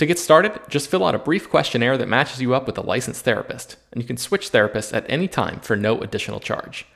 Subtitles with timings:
[0.00, 2.80] To get started, just fill out a brief questionnaire that matches you up with a
[2.80, 6.86] licensed therapist, and you can switch therapists at any time for no additional charge.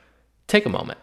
[0.47, 0.99] Take a moment.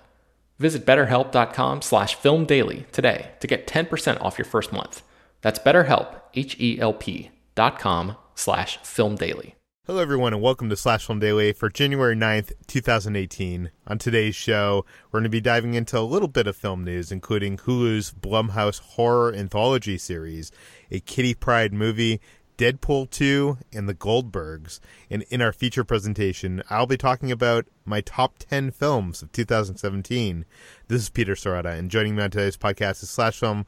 [0.58, 5.04] Visit betterhelp.com slash filmdaily today to get 10% off your first month.
[5.42, 9.54] That's betterhelp, H-E-L-P dot com slash filmdaily.
[9.88, 13.72] Hello, everyone, and welcome to Slash Film Daily for January 9th, 2018.
[13.88, 17.12] On today's show, we're going to be diving into a little bit of film news,
[17.12, 20.52] including Hulu's Blumhouse horror anthology series,
[20.92, 22.22] a Kitty Pryde movie,
[22.58, 24.80] Deadpool 2, and The Goldbergs.
[25.10, 30.46] And in our feature presentation, I'll be talking about my top 10 films of 2017.
[30.88, 33.66] This is Peter Sciretta, and joining me on today's podcast is Slash Film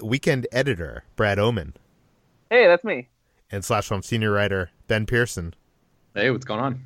[0.00, 1.74] weekend editor, Brad Oman.
[2.50, 3.08] Hey, that's me
[3.50, 5.54] and Slash Film senior writer Ben Pearson.
[6.14, 6.84] Hey, what's going on?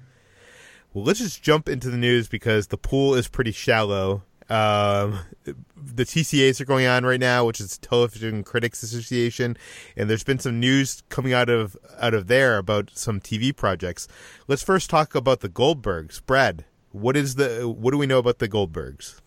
[0.93, 4.23] Well, let's just jump into the news because the pool is pretty shallow.
[4.51, 9.57] Um, the TCAs are going on right now, which is Television Critics Association,
[9.97, 14.07] and there's been some news coming out of out of there about some TV projects.
[14.47, 16.25] Let's first talk about the Goldbergs.
[16.25, 19.21] Brad, what is the what do we know about the Goldbergs?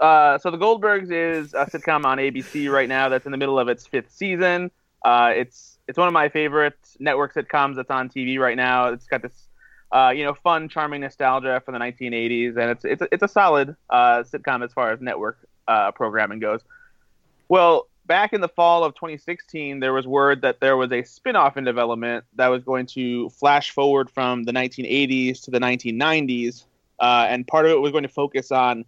[0.00, 3.58] Uh, so the Goldbergs is a sitcom on ABC right now that's in the middle
[3.58, 4.70] of its fifth season.
[5.04, 8.88] Uh, it's it's one of my favorite network sitcoms that's on TV right now.
[8.88, 9.48] It's got this,
[9.92, 13.76] uh, you know, fun, charming nostalgia from the 1980s, and it's it's it's a solid
[13.88, 16.60] uh, sitcom as far as network uh, programming goes.
[17.48, 21.56] Well, back in the fall of 2016, there was word that there was a spin-off
[21.56, 26.64] in development that was going to flash forward from the 1980s to the 1990s,
[27.00, 28.84] uh, and part of it was going to focus on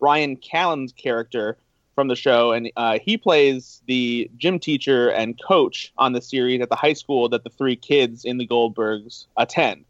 [0.00, 1.58] Bryan Callen's character
[1.94, 6.60] from the show, and uh, he plays the gym teacher and coach on the series
[6.60, 9.84] at the high school that the three kids in the Goldbergs attend.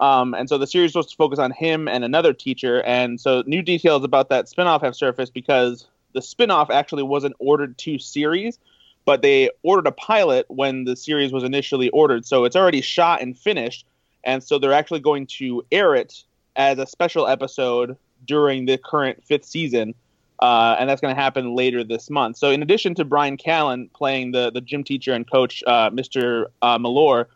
[0.00, 2.82] Um, and so the series was to focus on him and another teacher.
[2.82, 7.76] And so new details about that spinoff have surfaced because the spinoff actually wasn't ordered
[7.78, 8.58] to series,
[9.04, 12.24] but they ordered a pilot when the series was initially ordered.
[12.26, 13.86] So it's already shot and finished.
[14.24, 16.24] And so they're actually going to air it
[16.56, 17.96] as a special episode
[18.26, 19.94] during the current fifth season
[20.40, 22.36] uh, and that's going to happen later this month.
[22.38, 26.46] So, in addition to Bryan Callen playing the the gym teacher and coach, uh, Mr.
[26.62, 27.28] Uh, Mellor,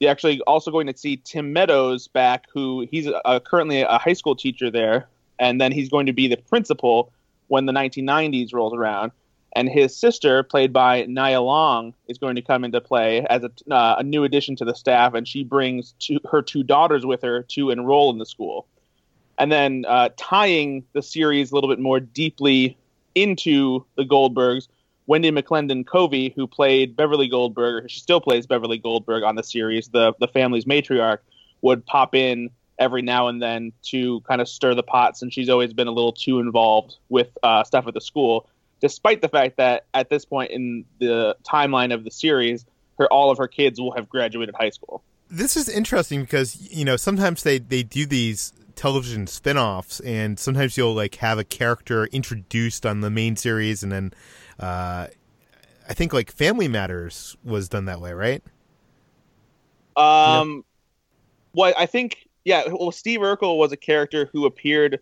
[0.00, 3.08] you're actually also going to see Tim Meadows back, who he's
[3.44, 5.08] currently a high school teacher there,
[5.38, 7.12] and then he's going to be the principal
[7.48, 9.12] when the 1990s rolls around.
[9.54, 13.50] And his sister, played by Nia Long, is going to come into play as a,
[13.74, 17.22] uh, a new addition to the staff, and she brings two, her two daughters with
[17.22, 18.66] her to enroll in the school
[19.40, 22.76] and then uh, tying the series a little bit more deeply
[23.14, 24.68] into the Goldbergs
[25.10, 29.42] Wendi McLendon Covey, who played Beverly Goldberg, or she still plays Beverly Goldberg on the
[29.42, 31.18] series, the the family's matriarch,
[31.62, 35.48] would pop in every now and then to kind of stir the pot since she's
[35.48, 38.48] always been a little too involved with uh, stuff at the school,
[38.80, 42.64] despite the fact that at this point in the timeline of the series,
[42.96, 45.02] her all of her kids will have graduated high school.
[45.28, 50.76] This is interesting because you know sometimes they they do these television spin-offs and sometimes
[50.76, 54.10] you'll like have a character introduced on the main series and then
[54.60, 55.06] uh
[55.88, 58.42] I think like Family Matters was done that way, right?
[59.96, 60.64] Um,
[61.52, 62.62] well, I think yeah.
[62.68, 65.00] Well, Steve Urkel was a character who appeared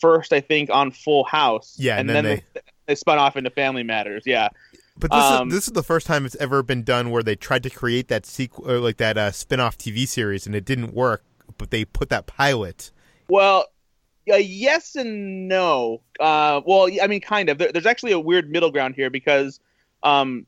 [0.00, 1.76] first, I think, on Full House.
[1.78, 4.22] Yeah, and, and then, then they, they spun off into Family Matters.
[4.24, 4.48] Yeah,
[4.96, 7.36] But this Um, is this is the first time it's ever been done where they
[7.36, 11.22] tried to create that sequel like that uh, spin-off TV series and it didn't work,
[11.58, 12.92] but they put that pilot.
[13.28, 13.66] Well,
[14.30, 16.00] uh, yes and no.
[16.18, 17.58] Uh, well, I mean, kind of.
[17.58, 19.60] There, there's actually a weird middle ground here because
[20.02, 20.46] um,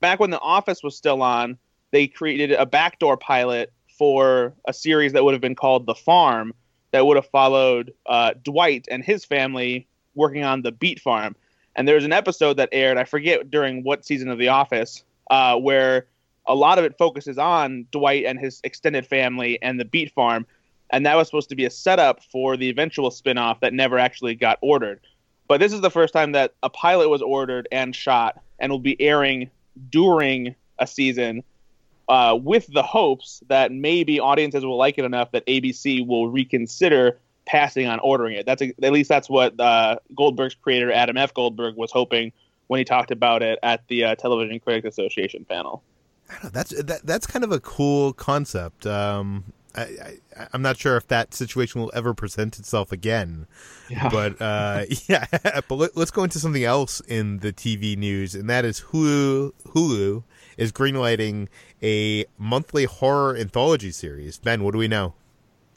[0.00, 1.58] back when The Office was still on,
[1.90, 6.54] they created a backdoor pilot for a series that would have been called The Farm
[6.90, 11.36] that would have followed uh, Dwight and his family working on the beet farm.
[11.76, 15.04] And there was an episode that aired, I forget during what season of The Office,
[15.30, 16.06] uh, where
[16.46, 20.46] a lot of it focuses on Dwight and his extended family and the beet farm
[20.90, 24.34] and that was supposed to be a setup for the eventual spin-off that never actually
[24.34, 25.00] got ordered.
[25.48, 28.78] But this is the first time that a pilot was ordered and shot and will
[28.78, 29.50] be airing
[29.90, 31.42] during a season
[32.08, 37.18] uh, with the hopes that maybe audiences will like it enough that ABC will reconsider
[37.46, 38.46] passing on ordering it.
[38.46, 41.34] That's a, at least that's what uh, Goldberg's creator Adam F.
[41.34, 42.32] Goldberg was hoping
[42.66, 45.82] when he talked about it at the uh, Television Critics Association panel.
[46.42, 48.86] Know, that's that, that's kind of a cool concept.
[48.86, 49.44] Um,
[49.78, 53.46] I, I I'm not sure if that situation will ever present itself again.
[53.88, 54.08] Yeah.
[54.08, 55.26] But uh, yeah,
[55.68, 59.52] but let, let's go into something else in the TV news, and that is Hulu.
[59.68, 60.24] Hulu
[60.56, 61.48] is greenlighting
[61.82, 64.38] a monthly horror anthology series.
[64.38, 65.14] Ben, what do we know?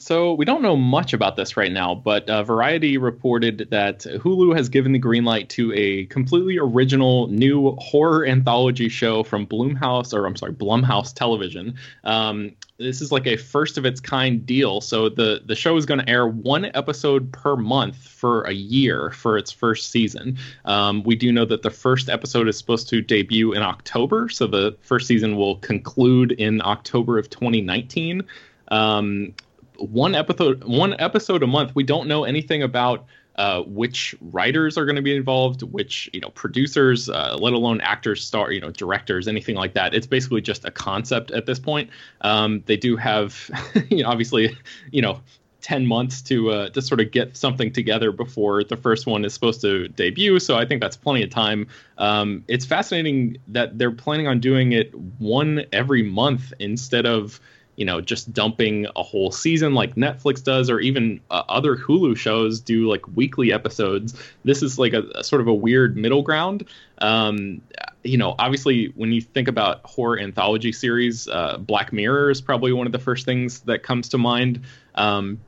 [0.02, 4.56] So we don't know much about this right now, but uh, Variety reported that Hulu
[4.56, 10.12] has given the green light to a completely original new horror anthology show from Bloomhouse,
[10.12, 11.76] or I'm sorry, Blumhouse Television.
[12.02, 14.80] Um, this is like a first of its kind deal.
[14.80, 19.12] So the the show is going to air one episode per month for a year
[19.12, 20.36] for its first season.
[20.64, 24.48] Um, we do know that the first episode is supposed to debut in October, so
[24.48, 28.24] the first season will conclude in October of 2019.
[28.66, 29.34] Um,
[29.76, 31.74] one episode one episode a month.
[31.74, 36.20] We don't know anything about uh, which writers are going to be involved, which you
[36.20, 39.94] know producers, uh, let alone actors, star, you know directors, anything like that.
[39.94, 41.90] It's basically just a concept at this point.
[42.20, 43.50] Um, they do have,
[43.90, 44.56] you know, obviously,
[44.90, 45.20] you know.
[45.62, 49.32] 10 months to uh, to sort of get something together before the first one is
[49.32, 51.68] supposed to debut so i think that's plenty of time
[51.98, 57.40] um, it's fascinating that they're planning on doing it one every month instead of
[57.76, 62.16] you know just dumping a whole season like netflix does or even uh, other hulu
[62.16, 64.14] shows do like weekly episodes.
[64.44, 66.68] This is like a, a sort of a weird middle ground.
[66.98, 67.62] Um,
[68.02, 72.72] you know obviously when you think about horror anthology series uh, black mirror is probably
[72.72, 74.60] one of the first things that comes to mind.
[74.94, 75.40] Um,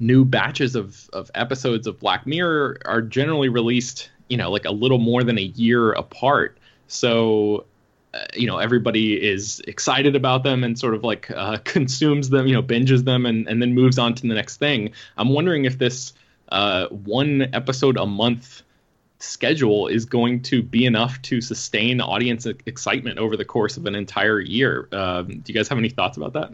[0.00, 4.70] new batches of, of episodes of black mirror are generally released you know like a
[4.70, 6.58] little more than a year apart.
[6.86, 7.66] So
[8.34, 12.54] you know everybody is excited about them and sort of like uh, consumes them you
[12.54, 14.90] know binges them and, and then moves on to the next thing.
[15.16, 16.12] I'm wondering if this
[16.50, 18.62] uh, one episode a month
[19.20, 23.94] schedule is going to be enough to sustain audience excitement over the course of an
[23.94, 24.88] entire year.
[24.92, 26.52] Um, do you guys have any thoughts about that?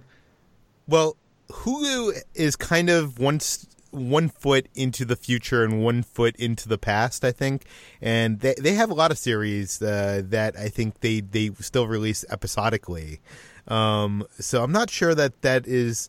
[0.89, 1.17] Well,
[1.51, 6.69] Hulu is kind of one s- one foot into the future and one foot into
[6.69, 7.65] the past, I think,
[8.01, 11.87] and they they have a lot of series uh, that I think they they still
[11.87, 13.21] release episodically.
[13.69, 16.09] Um, so I'm not sure that that is.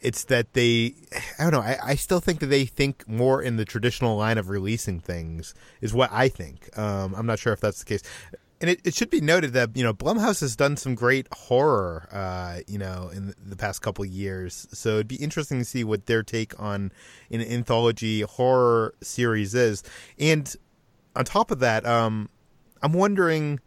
[0.00, 0.94] It's that they,
[1.38, 1.60] I don't know.
[1.60, 5.54] I, I still think that they think more in the traditional line of releasing things
[5.80, 6.76] is what I think.
[6.76, 8.02] Um, I'm not sure if that's the case.
[8.62, 12.08] And it, it should be noted that you know Blumhouse has done some great horror,
[12.12, 14.68] uh, you know, in the past couple years.
[14.72, 16.92] So it'd be interesting to see what their take on
[17.30, 19.82] an anthology horror series is.
[20.16, 20.54] And
[21.16, 22.28] on top of that, um,
[22.82, 23.58] I'm wondering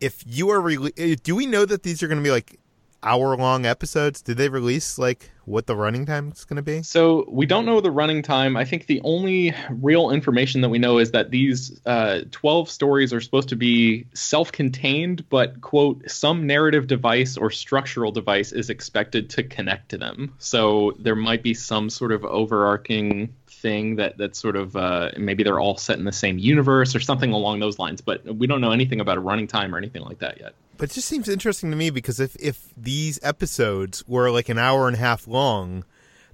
[0.00, 2.58] if you are rele- do we know that these are going to be like
[3.06, 4.20] hour long episodes?
[4.20, 6.82] Did they release like what the running time is going to be?
[6.82, 8.56] So we don't know the running time.
[8.56, 13.12] I think the only real information that we know is that these uh, 12 stories
[13.12, 19.30] are supposed to be self-contained, but quote, some narrative device or structural device is expected
[19.30, 20.34] to connect to them.
[20.38, 25.42] So there might be some sort of overarching thing that that's sort of uh, maybe
[25.42, 28.00] they're all set in the same universe or something along those lines.
[28.00, 30.54] But we don't know anything about a running time or anything like that yet.
[30.76, 34.58] But it just seems interesting to me because if if these episodes were like an
[34.58, 35.84] hour and a half long,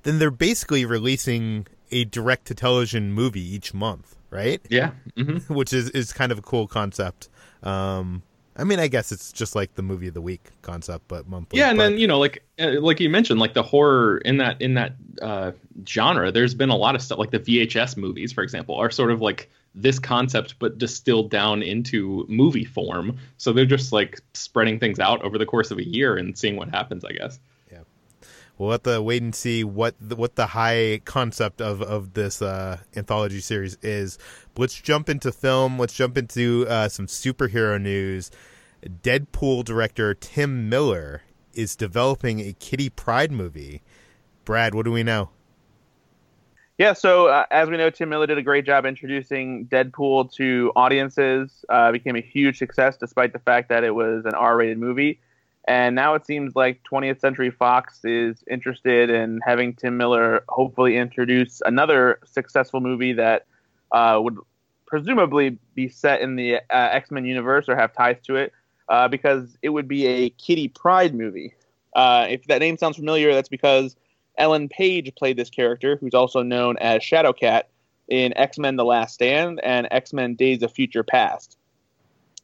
[0.02, 4.60] then they're basically releasing a direct to television movie each month, right?
[4.68, 5.54] Yeah, mm-hmm.
[5.54, 7.28] which is is kind of a cool concept.
[7.62, 8.22] Um,
[8.56, 11.58] I mean, I guess it's just like the movie of the week concept, but monthly.
[11.58, 11.90] Yeah, and but...
[11.90, 14.92] then you know, like uh, like you mentioned, like the horror in that in that
[15.22, 15.52] uh,
[15.86, 16.30] genre.
[16.32, 19.20] There's been a lot of stuff, like the VHS movies, for example, are sort of
[19.20, 23.18] like this concept, but distilled down into movie form.
[23.38, 26.56] So they're just like spreading things out over the course of a year and seeing
[26.56, 27.04] what happens.
[27.04, 27.40] I guess.
[27.70, 27.82] Yeah,
[28.58, 32.42] we'll have to wait and see what the, what the high concept of of this
[32.42, 34.18] uh, anthology series is
[34.56, 35.78] let's jump into film.
[35.78, 38.30] Let's jump into uh, some superhero news.
[38.84, 41.22] Deadpool director Tim Miller
[41.54, 43.82] is developing a Kitty Pryde movie.
[44.44, 45.30] Brad, what do we know?
[46.82, 50.72] Yeah, so uh, as we know, Tim Miller did a great job introducing Deadpool to
[50.74, 51.64] audiences.
[51.68, 55.20] Uh, became a huge success despite the fact that it was an R-rated movie.
[55.68, 60.96] And now it seems like 20th Century Fox is interested in having Tim Miller hopefully
[60.96, 63.46] introduce another successful movie that
[63.92, 64.38] uh, would
[64.84, 68.52] presumably be set in the uh, X Men universe or have ties to it,
[68.88, 71.54] uh, because it would be a Kitty Pryde movie.
[71.94, 73.94] Uh, if that name sounds familiar, that's because
[74.38, 77.64] Ellen Page played this character, who's also known as Shadowcat
[78.08, 81.56] in X Men: The Last Stand and X Men: Days of Future Past.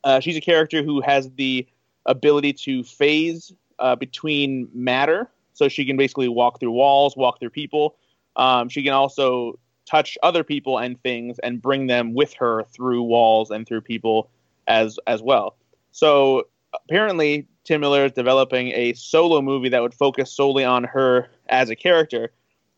[0.04, 1.66] Uh, she's a character who has the
[2.07, 7.50] ability to phase uh, between matter, so she can basically walk through walls, walk through
[7.50, 7.97] people.
[8.37, 13.02] Um, she can also touch other people and things and bring them with her through
[13.02, 14.30] walls and through people
[14.66, 15.57] as as well.
[15.92, 21.28] So apparently Tim Miller is developing a solo movie that would focus solely on her
[21.49, 22.33] as a character.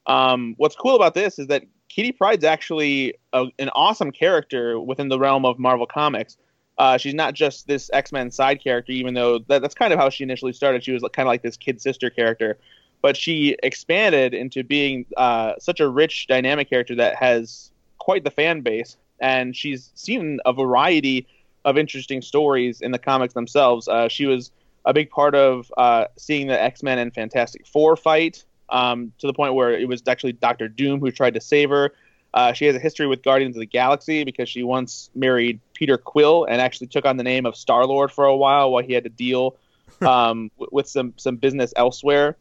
[0.07, 5.09] Um, what's cool about this is that Kitty Pryde's actually a, an awesome character within
[5.09, 6.37] the realm of Marvel Comics.
[6.79, 9.99] Uh, she's not just this X Men side character, even though that, that's kind of
[9.99, 10.83] how she initially started.
[10.83, 12.59] She was kind of like this kid sister character
[13.03, 18.31] but she expanded into being uh, such a rich, dynamic character that has quite the
[18.31, 21.27] fan base, and she's seen a variety
[21.65, 23.89] of interesting stories in the comics themselves.
[23.89, 24.51] Uh, she was
[24.85, 29.27] a big part of uh, seeing the X Men and Fantastic Four fight um, to
[29.27, 31.93] the point where it was actually Doctor Doom who tried to save her.
[32.33, 35.99] Uh, she has a history with Guardians of the Galaxy because she once married Peter
[35.99, 38.93] Quill and actually took on the name of Star Lord for a while while he
[38.93, 39.57] had to deal
[40.01, 42.37] um, with some some business elsewhere.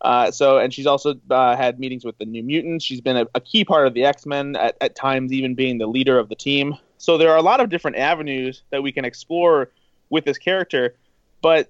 [0.00, 2.84] Uh, so, and she's also uh, had meetings with the New Mutants.
[2.84, 5.78] She's been a, a key part of the X Men, at, at times even being
[5.78, 6.76] the leader of the team.
[6.98, 9.72] So, there are a lot of different avenues that we can explore
[10.08, 10.96] with this character.
[11.42, 11.68] But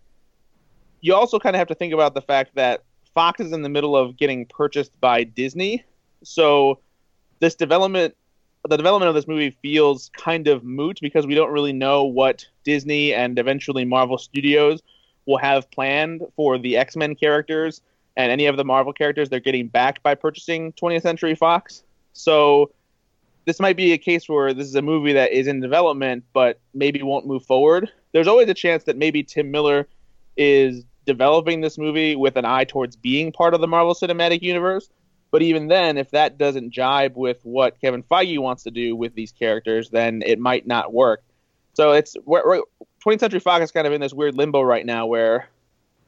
[1.00, 2.83] you also kind of have to think about the fact that
[3.15, 5.85] Fox is in the middle of getting purchased by Disney.
[6.23, 6.81] So,
[7.41, 8.17] this development,
[8.69, 12.47] the development of this movie feels kind of moot because we don't really know what
[12.65, 14.83] Disney and eventually Marvel Studios
[15.27, 17.81] will have planned for the X Men characters
[18.17, 21.85] and any of the Marvel characters they're getting back by purchasing 20th Century Fox.
[22.15, 22.73] So
[23.45, 26.61] this might be a case where this is a movie that is in development but
[26.75, 27.91] maybe won't move forward.
[28.12, 29.87] There's always a chance that maybe Tim Miller
[30.37, 34.91] is developing this movie with an eye towards being part of the Marvel Cinematic Universe.
[35.31, 39.15] But even then, if that doesn't jibe with what Kevin Feige wants to do with
[39.15, 41.23] these characters, then it might not work.
[41.73, 45.49] So it's 20th Century Fox is kind of in this weird limbo right now where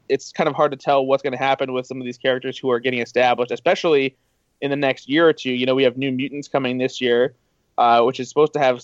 [0.07, 2.59] it's kind of hard to tell what's going to happen with some of these characters
[2.59, 4.15] who are getting established, especially
[4.61, 5.51] in the next year or two.
[5.51, 7.33] You know, we have New Mutants coming this year,
[7.81, 8.79] uh, which is supposed to have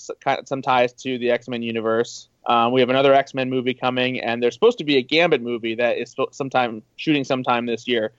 [0.45, 2.29] some ties to the X Men universe.
[2.47, 5.39] Um, we have another X Men movie coming, and there's supposed to be a Gambit
[5.39, 8.11] movie that is sometime shooting sometime this year,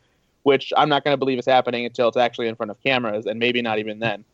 [0.44, 3.26] which I'm not going to believe is happening until it's actually in front of cameras,
[3.26, 4.24] and maybe not even then.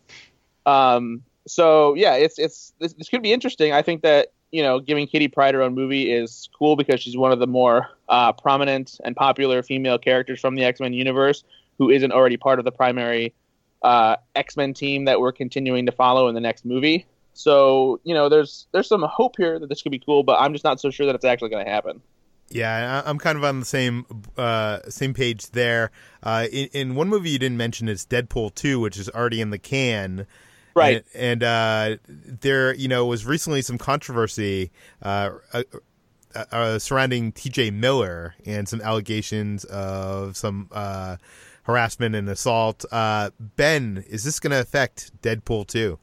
[0.67, 3.73] Um, so yeah, it's it's this, this could be interesting.
[3.73, 7.17] I think that you know, giving Kitty Pryde her own movie is cool because she's
[7.17, 11.43] one of the more uh, prominent and popular female characters from the X Men universe
[11.79, 13.33] who isn't already part of the primary
[13.85, 17.07] uh, X Men team that we're continuing to follow in the next movie.
[17.35, 20.53] So you know, there's there's some hope here that this could be cool, but I'm
[20.53, 22.01] just not so sure that it's actually going to happen.
[22.51, 24.05] Yeah, I'm kind of on the same
[24.37, 25.91] uh, same page there.
[26.23, 29.51] Uh, in, in, one movie you didn't mention is Deadpool 2, which is already in
[29.51, 30.27] the can
[30.75, 31.05] right?
[31.15, 34.71] And, and uh, there, you know, was recently some controversy
[35.03, 35.63] uh, uh,
[36.35, 37.71] uh surrounding T.J.
[37.71, 41.17] Miller and some allegations of some uh,
[41.65, 42.85] harassment and assault.
[42.91, 45.99] Uh, ben, is this going to affect Deadpool two?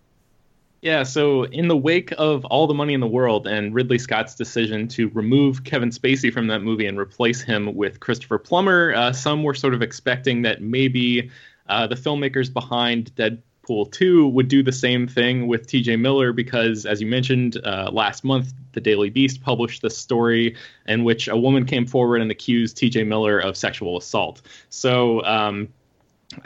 [0.82, 4.34] Yeah, so in the wake of all the money in the world and Ridley Scott's
[4.34, 9.14] decision to remove Kevin Spacey from that movie and replace him with Christopher Plummer, uh,
[9.14, 11.30] some were sort of expecting that maybe
[11.70, 16.34] uh, the filmmakers behind Dead Deadpool 2 would do the same thing with TJ Miller
[16.34, 20.56] because, as you mentioned uh, last month, the Daily Beast published this story
[20.88, 24.42] in which a woman came forward and accused TJ Miller of sexual assault.
[24.70, 25.70] So, um,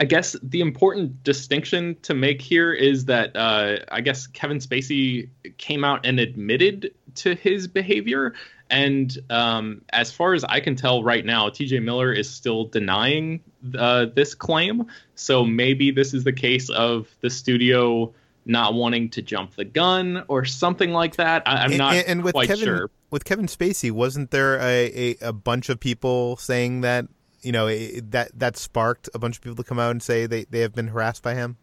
[0.00, 5.28] I guess the important distinction to make here is that uh, I guess Kevin Spacey
[5.58, 8.34] came out and admitted to his behavior.
[8.68, 13.40] And um, as far as I can tell right now, TJ Miller is still denying
[13.78, 14.86] uh, this claim.
[15.14, 18.12] So maybe this is the case of the studio
[18.46, 21.42] not wanting to jump the gun or something like that.
[21.46, 22.90] I, am not and, and with quite Kevin, sure.
[23.10, 27.06] With Kevin Spacey, wasn't there a, a, a bunch of people saying that
[27.42, 30.44] you know that that sparked a bunch of people to come out and say they,
[30.44, 31.56] they have been harassed by him?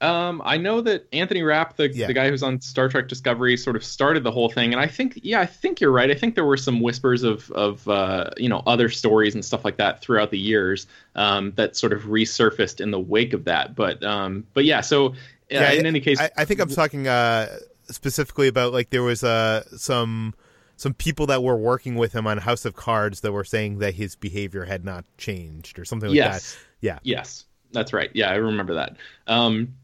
[0.00, 2.06] Um, I know that Anthony Rapp, the, yeah.
[2.06, 4.86] the guy who's on Star Trek Discovery, sort of started the whole thing, and I
[4.86, 6.08] think, yeah, I think you're right.
[6.08, 9.64] I think there were some whispers of of uh, you know other stories and stuff
[9.64, 10.86] like that throughout the years
[11.16, 13.74] um, that sort of resurfaced in the wake of that.
[13.74, 15.12] But um, but yeah, so uh,
[15.50, 17.58] yeah, in any case, I, I think I'm talking uh,
[17.90, 20.34] specifically about like there was uh, some
[20.76, 23.94] some people that were working with him on House of Cards that were saying that
[23.94, 26.54] his behavior had not changed or something like yes.
[26.54, 26.60] that.
[26.80, 26.98] Yeah.
[27.02, 27.44] Yes.
[27.72, 28.10] That's right.
[28.14, 28.96] Yeah, I remember that.
[29.26, 29.74] Um,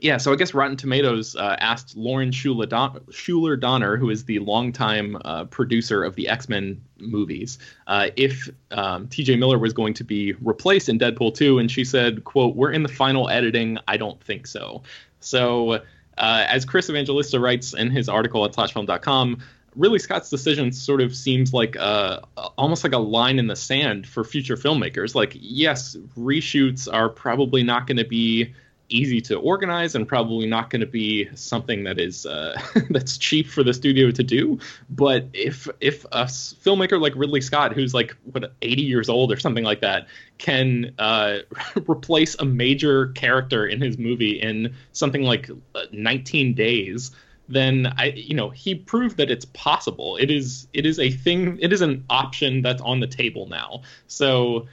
[0.00, 4.38] yeah, so I guess Rotten Tomatoes uh, asked Lauren Shuler, Don- Donner, who is the
[4.40, 9.36] longtime uh, producer of the X Men movies, uh, if um, T.J.
[9.36, 12.82] Miller was going to be replaced in Deadpool 2, and she said, "quote We're in
[12.82, 13.78] the final editing.
[13.88, 14.82] I don't think so."
[15.20, 15.80] So, uh,
[16.18, 19.38] as Chris Evangelista writes in his article at SlashFilm.com,
[19.76, 22.22] Ridley Scott's decision sort of seems like a,
[22.56, 25.14] almost like a line in the sand for future filmmakers.
[25.14, 28.54] Like, yes, reshoots are probably not going to be
[28.88, 33.48] easy to organize and probably not going to be something that is uh, that's cheap
[33.48, 34.58] for the studio to do.
[34.90, 39.38] But if if a filmmaker like Ridley Scott, who's like what 80 years old or
[39.38, 40.06] something like that,
[40.38, 41.38] can uh,
[41.88, 47.10] replace a major character in his movie in something like uh, 19 days.
[47.48, 50.16] Then I, you know, he proved that it's possible.
[50.16, 51.58] It is, it is a thing.
[51.60, 53.82] It is an option that's on the table now.
[54.08, 54.66] So,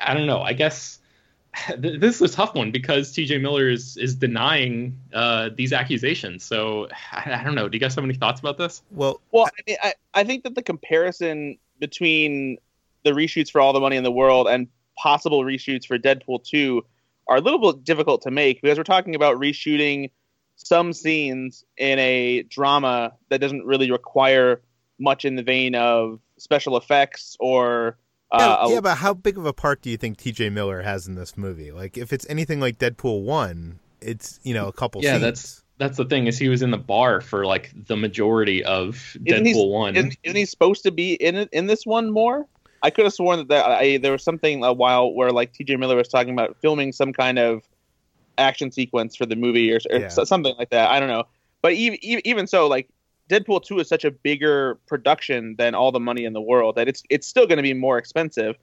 [0.00, 0.42] I don't know.
[0.42, 0.99] I guess
[1.78, 6.44] this is a tough one because TJ Miller is is denying uh, these accusations.
[6.44, 7.68] So I, I, don't know.
[7.68, 8.82] Do you guys have any thoughts about this?
[8.90, 12.58] Well, well, I, mean, I, I think that the comparison between
[13.04, 16.84] the reshoots for All the Money in the World and possible reshoots for Deadpool two
[17.26, 20.10] are a little bit difficult to make because we're talking about reshooting
[20.56, 24.60] some scenes in a drama that doesn't really require
[24.98, 27.96] much in the vein of special effects or
[28.32, 30.50] uh, yeah, yeah, but how big of a part do you think T.J.
[30.50, 31.72] Miller has in this movie?
[31.72, 35.02] Like, if it's anything like Deadpool one, it's you know a couple.
[35.02, 35.22] Yeah, scenes.
[35.22, 39.16] that's that's the thing is he was in the bar for like the majority of
[39.24, 39.96] isn't Deadpool one.
[39.96, 42.46] Isn't, isn't, he supposed to be in it in this one more?
[42.82, 45.76] I could have sworn that there, I, there was something a while where like T.J.
[45.76, 47.62] Miller was talking about filming some kind of
[48.38, 50.08] action sequence for the movie or, or yeah.
[50.08, 50.90] something like that.
[50.90, 51.24] I don't know,
[51.62, 52.88] but even even so, like
[53.30, 56.88] Deadpool two is such a bigger production than all the money in the world that
[56.88, 58.56] it's it's still going to be more expensive.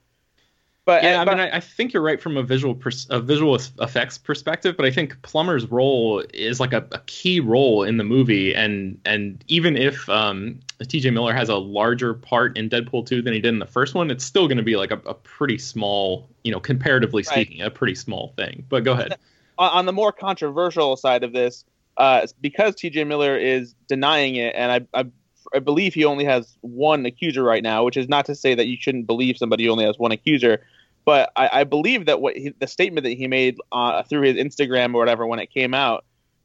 [0.84, 3.20] But yeah, I but, mean, I, I, think you're right from a visual pers- a
[3.20, 7.98] visual effects perspective, but I think Plummer's role is like a, a key role in
[7.98, 11.10] the movie, and and even if um, T.J.
[11.10, 14.10] Miller has a larger part in Deadpool two than he did in the first one,
[14.10, 17.66] it's still going to be like a, a, pretty small, you know, comparatively speaking, right.
[17.66, 18.64] a pretty small thing.
[18.70, 19.18] But go ahead.
[19.58, 21.66] On the more controversial side of this,
[21.98, 25.04] uh, because TJ Miller is denying it, and I, I,
[25.54, 28.66] I, believe he only has one accuser right now, which is not to say that
[28.66, 30.64] you shouldn't believe somebody who only has one accuser,
[31.04, 34.36] but I, I believe that what he, the statement that he made uh, through his
[34.36, 36.04] Instagram or whatever when it came out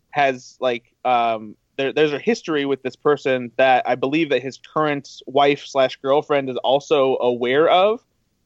[0.10, 4.58] has like um, there, there's a history with this person that I believe that his
[4.58, 8.02] current wife slash girlfriend is also aware of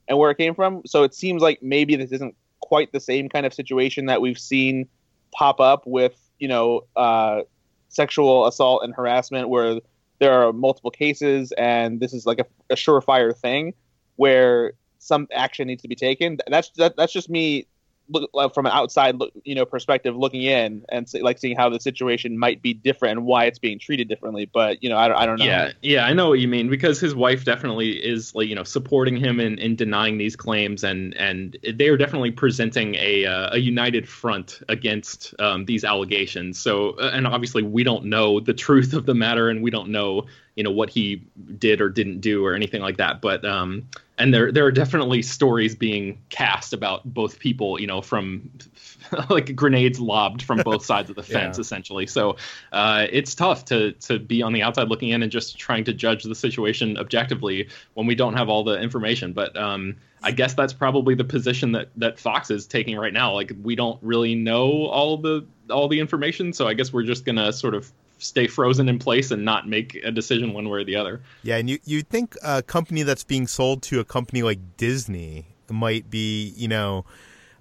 [0.07, 0.81] and where it came from.
[0.85, 4.39] So it seems like maybe this isn't quite the same kind of situation that we've
[4.39, 4.87] seen
[5.31, 7.41] pop up with you know uh,
[7.89, 9.79] sexual assault and harassment where
[10.19, 13.73] there are multiple cases and this is like a, a surefire thing
[14.15, 16.37] where some action needs to be taken.
[16.47, 17.67] That's that, that's just me
[18.09, 21.69] look from an outside look, you know perspective looking in and see, like seeing how
[21.69, 24.49] the situation might be different and why it's being treated differently.
[24.51, 25.45] But you know I, I don't know.
[25.45, 25.71] Yeah.
[25.81, 29.17] Yeah i know what you mean because his wife definitely is like you know supporting
[29.17, 33.57] him in, in denying these claims and and they are definitely presenting a uh, a
[33.57, 36.59] united front against um, these allegations.
[36.59, 39.89] So uh, and obviously we don't know the truth of the matter and we don't
[39.89, 40.25] know
[40.57, 41.21] you know what he
[41.59, 43.21] did or didn't do or anything like that.
[43.21, 48.01] But um, and there there are definitely stories being cast about both people, you know,
[48.01, 48.49] from
[49.29, 51.61] like grenades lobbed from both sides of the fence, yeah.
[51.61, 52.07] essentially.
[52.07, 52.37] So
[52.71, 55.93] uh, it's tough to to be on the outside looking in and just trying to
[55.93, 59.33] judge the situation objectively when we don't have all the information.
[59.33, 63.31] But um, I guess that's probably the position that that Fox is taking right now.
[63.31, 67.25] Like we don't really know all the all the information, so I guess we're just
[67.25, 70.83] gonna sort of stay frozen in place and not make a decision one way or
[70.83, 71.21] the other.
[71.43, 75.45] Yeah, and you you think a company that's being sold to a company like Disney
[75.69, 77.05] might be, you know,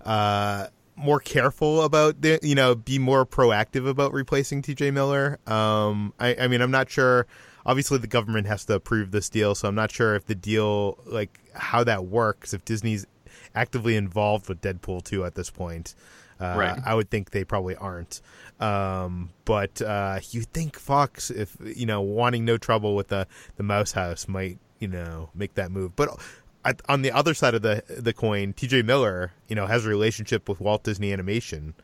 [0.05, 5.38] uh, more careful about the, you know, be more proactive about replacing TJ Miller.
[5.47, 7.27] Um, I, I mean, I'm not sure.
[7.66, 10.99] Obviously, the government has to approve this deal, so I'm not sure if the deal,
[11.05, 13.07] like how that works, if Disney's
[13.55, 15.95] actively involved with Deadpool 2 at this point.
[16.40, 16.81] Uh, right.
[16.85, 18.20] I would think they probably aren't.
[18.61, 23.62] Um, but uh, you think Fox, if you know, wanting no trouble with the the
[23.62, 25.96] Mouse House, might you know make that move.
[25.96, 26.18] But
[26.64, 28.83] at, on the other side of the the coin, T.J.
[28.83, 31.75] Miller, you know, has a relationship with Walt Disney Animation.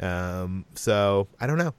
[0.00, 1.74] Um, so I don't know.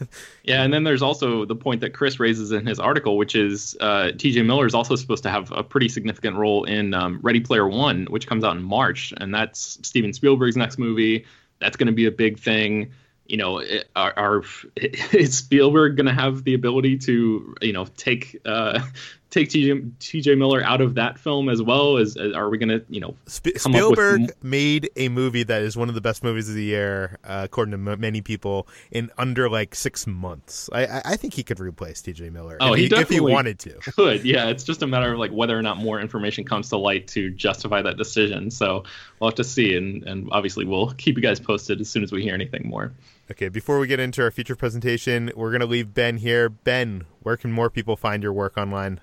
[0.44, 3.76] yeah, and then there's also the point that Chris raises in his article, which is
[3.80, 4.42] uh, T.J.
[4.42, 8.06] Miller is also supposed to have a pretty significant role in um, Ready Player One,
[8.10, 11.24] which comes out in March, and that's Steven Spielberg's next movie.
[11.62, 12.92] That's going to be a big thing.
[13.26, 13.62] You know,
[13.96, 14.42] are, are
[15.12, 18.80] is Spielberg going to have the ability to, you know, take uh,
[19.32, 21.96] take TJ, TJ Miller out of that film as well?
[21.96, 24.44] As, as are we going to, you know, Sp- Spielberg with...
[24.44, 27.72] made a movie that is one of the best movies of the year, uh, according
[27.72, 30.68] to m- many people, in under like six months.
[30.72, 32.58] I, I think he could replace TJ Miller.
[32.60, 33.72] Oh, if he, he if he wanted to.
[33.80, 34.48] Could yeah.
[34.48, 37.30] It's just a matter of like whether or not more information comes to light to
[37.30, 38.50] justify that decision.
[38.50, 38.84] So
[39.18, 42.12] we'll have to see, and and obviously we'll keep you guys posted as soon as
[42.12, 42.92] we hear anything more.
[43.30, 46.50] Okay, before we get into our feature presentation, we're going to leave Ben here.
[46.50, 49.00] Ben, where can more people find your work online?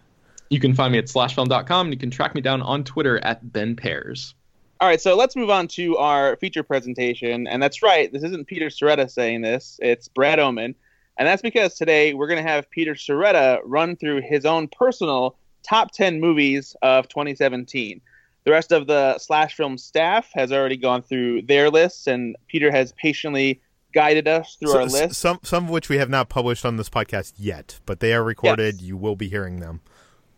[0.49, 3.51] You can find me at slashfilm.com and you can track me down on Twitter at
[3.51, 4.33] Ben Pears.
[4.81, 7.47] All right, so let's move on to our feature presentation.
[7.47, 10.73] And that's right, this isn't Peter Sciretta saying this, it's Brad Oman.
[11.17, 15.35] And that's because today we're going to have Peter Sciretta run through his own personal
[15.63, 17.99] top 10 movies of 2017.
[18.45, 22.71] The rest of the Slash Film staff has already gone through their lists, and Peter
[22.71, 23.61] has patiently
[23.93, 25.19] guided us through so, our list.
[25.19, 28.23] Some some of which we have not published on this podcast yet, but they are
[28.23, 28.75] recorded.
[28.75, 28.83] Yes.
[28.83, 29.81] You will be hearing them.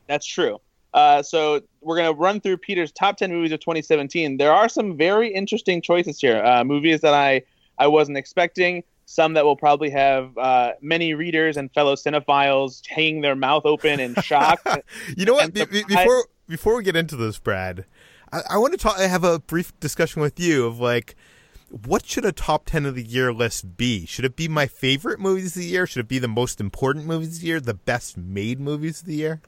[0.08, 0.60] That's true.
[0.94, 4.38] Uh, so we're going to run through Peter's top 10 movies of 2017.
[4.38, 6.44] There are some very interesting choices here.
[6.44, 7.44] Uh, movies that I,
[7.78, 8.84] I wasn't expecting.
[9.06, 14.00] Some that will probably have uh, many readers and fellow cinephiles hanging their mouth open
[14.00, 14.62] in shock.
[15.18, 15.54] you know what?
[15.54, 17.86] Be- before before we get into this, Brad,
[18.32, 18.98] I, I want to talk.
[18.98, 21.16] I have a brief discussion with you of like
[21.72, 24.06] what should a top 10 of the year list be?
[24.06, 25.88] Should it be my favorite movies of the year?
[25.88, 27.60] Should it be the most important movies of the year?
[27.60, 29.42] The best made movies of the year?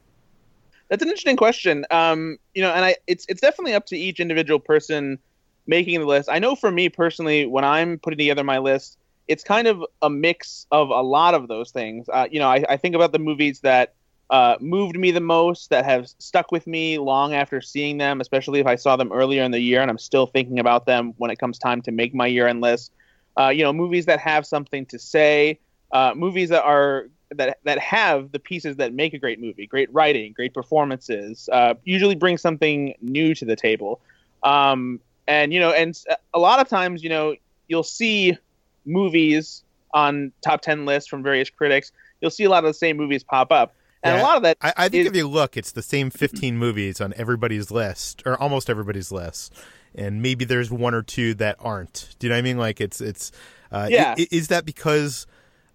[0.94, 1.88] That's an interesting question.
[1.90, 5.18] Um, you know, and I it's it's definitely up to each individual person
[5.66, 6.30] making the list.
[6.32, 10.10] I know for me personally, when I'm putting together my list, it's kind of a
[10.12, 12.08] mix of a lot of those things.
[12.14, 13.96] Uh, you know, I, I think about the movies that
[14.30, 18.60] uh, moved me the most, that have stuck with me long after seeing them, especially
[18.60, 21.32] if I saw them earlier in the year and I'm still thinking about them when
[21.32, 22.92] it comes time to make my year end list.
[23.36, 25.60] Uh, you know, movies that have something to say,
[25.92, 29.94] uh, movies that are that that have the pieces that make a great movie, great
[29.94, 34.00] writing, great performances, uh, usually bring something new to the table.
[34.44, 35.98] Um, and you know, and
[36.34, 37.36] a lot of times, you know,
[37.68, 38.38] you'll see
[38.86, 41.92] movies on top ten lists from various critics.
[42.22, 44.44] You'll see a lot of the same movies pop up and yeah, a lot of
[44.44, 44.58] that.
[44.62, 48.22] I, I think is, if you look, it's the same 15 movies on everybody's list,
[48.26, 49.54] or almost everybody's list,
[49.96, 52.16] and maybe there's one or two that aren't.
[52.20, 52.58] Do you know what I mean?
[52.58, 53.32] Like it's it's.
[53.72, 54.14] Uh, yeah.
[54.18, 55.26] Is, is that because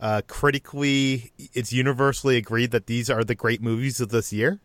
[0.01, 4.61] uh, critically it's universally agreed that these are the great movies of this year?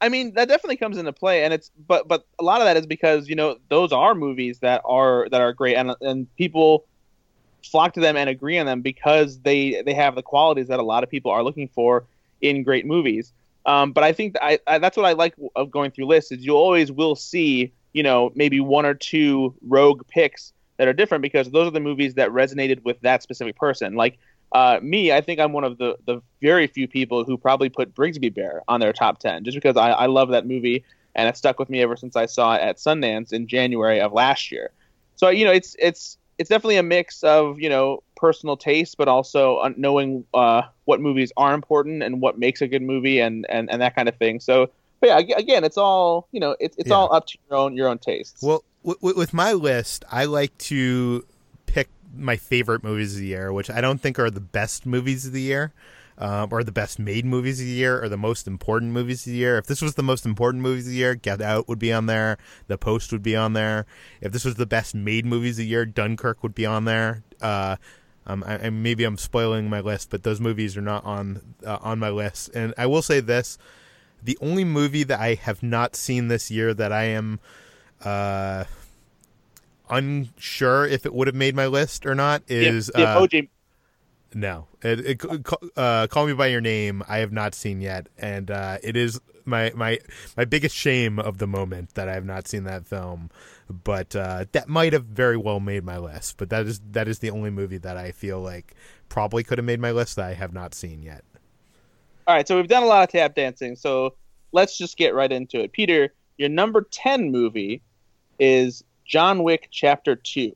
[0.00, 2.76] I mean, that definitely comes into play, and it's but but a lot of that
[2.76, 6.84] is because you know those are movies that are that are great, and and people
[7.64, 10.82] flock to them and agree on them because they they have the qualities that a
[10.82, 12.04] lot of people are looking for
[12.40, 13.32] in great movies.
[13.64, 16.44] Um, but I think I, I, that's what I like of going through lists is
[16.44, 21.22] you always will see you know maybe one or two rogue picks that are different
[21.22, 23.94] because those are the movies that resonated with that specific person.
[23.94, 24.18] Like
[24.50, 27.94] uh, me, I think I'm one of the the very few people who probably put
[27.94, 31.36] Brigsby Bear on their top ten just because I, I love that movie and it
[31.36, 34.72] stuck with me ever since I saw it at Sundance in January of last year.
[35.14, 39.06] So you know it's it's it's definitely a mix of you know personal taste, but
[39.06, 43.70] also knowing uh, what movies are important and what makes a good movie and and,
[43.70, 44.40] and that kind of thing.
[44.40, 44.70] So,
[45.02, 46.96] but yeah, again, it's all you know, it's it's yeah.
[46.96, 48.40] all up to your own your own tastes.
[48.40, 51.26] Well, w- with my list, I like to
[51.66, 55.26] pick my favorite movies of the year, which I don't think are the best movies
[55.26, 55.72] of the year.
[56.18, 59.32] um, or the best made movies of the year, or the most important movies of
[59.32, 59.58] the year.
[59.58, 62.06] If this was the most important movies of the year, Get Out would be on
[62.06, 62.38] there.
[62.68, 63.86] The Post would be on there.
[64.20, 67.22] If this was the best made movies of the year, Dunkirk would be on there.
[67.40, 67.76] Uh,
[68.26, 71.78] um, I, I, maybe I'm spoiling my list, but those movies are not on uh,
[71.80, 72.50] on my list.
[72.54, 73.58] And I will say this:
[74.22, 77.40] the only movie that I have not seen this year that I am
[78.04, 78.64] uh,
[79.90, 83.48] unsure if it would have made my list or not is the, the uh, emoji.
[84.34, 84.66] no.
[84.82, 87.02] It, it, uh, Call Me by Your Name.
[87.08, 89.98] I have not seen yet, and uh, it is my my
[90.36, 93.30] my biggest shame of the moment that I have not seen that film.
[93.70, 96.36] But uh, that might have very well made my list.
[96.36, 98.74] But that is that is the only movie that I feel like
[99.08, 101.24] probably could have made my list that I have not seen yet.
[102.26, 104.14] All right, so we've done a lot of tap dancing, so
[104.52, 105.72] let's just get right into it.
[105.72, 107.82] Peter, your number ten movie
[108.38, 110.54] is John Wick Chapter Two.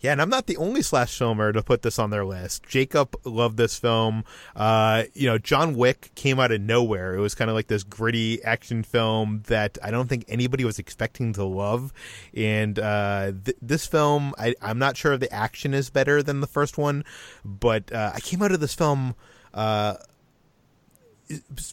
[0.00, 2.62] Yeah, and I'm not the only slash filmer to put this on their list.
[2.66, 4.24] Jacob loved this film.
[4.56, 7.14] Uh, you know, John Wick came out of nowhere.
[7.14, 10.78] It was kind of like this gritty action film that I don't think anybody was
[10.78, 11.92] expecting to love.
[12.34, 16.40] And uh, th- this film, I, am not sure if the action is better than
[16.40, 17.04] the first one,
[17.44, 19.14] but uh, I came out of this film
[19.52, 19.96] uh,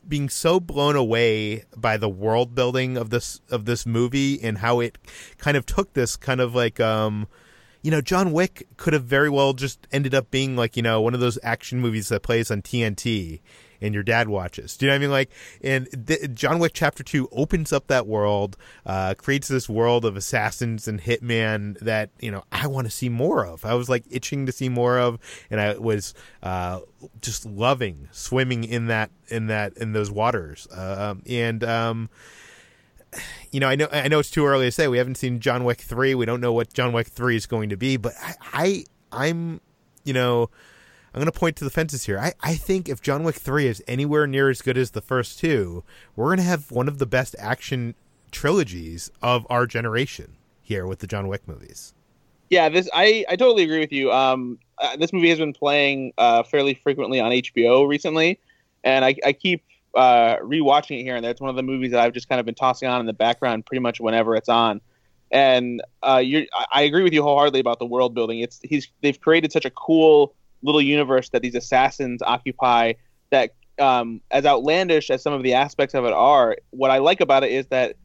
[0.08, 4.80] being so blown away by the world building of this of this movie and how
[4.80, 4.98] it
[5.38, 7.28] kind of took this kind of like um
[7.84, 11.00] you know, John Wick could have very well just ended up being like, you know,
[11.00, 13.40] one of those action movies that plays on TNT
[13.82, 14.78] and your dad watches.
[14.78, 15.12] Do you know what I mean?
[15.12, 20.06] Like, and th- John Wick Chapter Two opens up that world, uh, creates this world
[20.06, 23.66] of assassins and hitman that you know I want to see more of.
[23.66, 26.14] I was like itching to see more of, and I was
[26.44, 26.80] uh,
[27.22, 30.68] just loving swimming in that in that in those waters.
[30.68, 32.10] Uh, and um,
[33.52, 34.88] you know, I know I know it's too early to say.
[34.88, 36.16] We haven't seen John Wick three.
[36.16, 37.98] We don't know what John Wick three is going to be.
[37.98, 38.14] But
[38.54, 39.62] I, I am
[40.08, 40.50] you know,
[41.14, 42.20] I'm going to point to the fences here.
[42.20, 45.40] I, I think if John Wick three is anywhere near as good as the first
[45.40, 45.84] two,
[46.16, 47.96] we're going to have one of the best action
[48.32, 51.94] trilogies of our generation here with the John Wick movies.
[52.50, 54.12] Yeah, this I I totally agree with you.
[54.12, 58.40] Um, uh, this movie has been playing uh, fairly frequently on HBO recently,
[58.84, 59.64] and I, I keep
[59.96, 61.32] uh, rewatching it here and there.
[61.32, 63.14] It's one of the movies that I've just kind of been tossing on in the
[63.14, 64.82] background pretty much whenever it's on.
[65.32, 66.24] And uh,
[66.72, 68.40] I agree with you wholeheartedly about the world building.
[68.40, 70.34] It's he's they've created such a cool
[70.68, 72.94] little universe that these assassins occupy.
[73.32, 77.20] That um, as outlandish as some of the aspects of it are, what I like
[77.20, 77.96] about it is that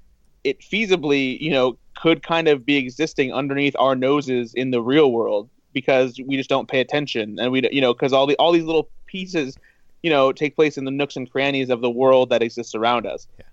[0.42, 5.12] it feasibly, you know, could kind of be existing underneath our noses in the real
[5.12, 8.53] world because we just don't pay attention and we, you know, because all the all
[8.53, 9.57] these little pieces
[10.03, 13.07] you know take place in the nooks and crannies of the world that exists around
[13.07, 13.27] us.
[13.38, 13.44] Yeah.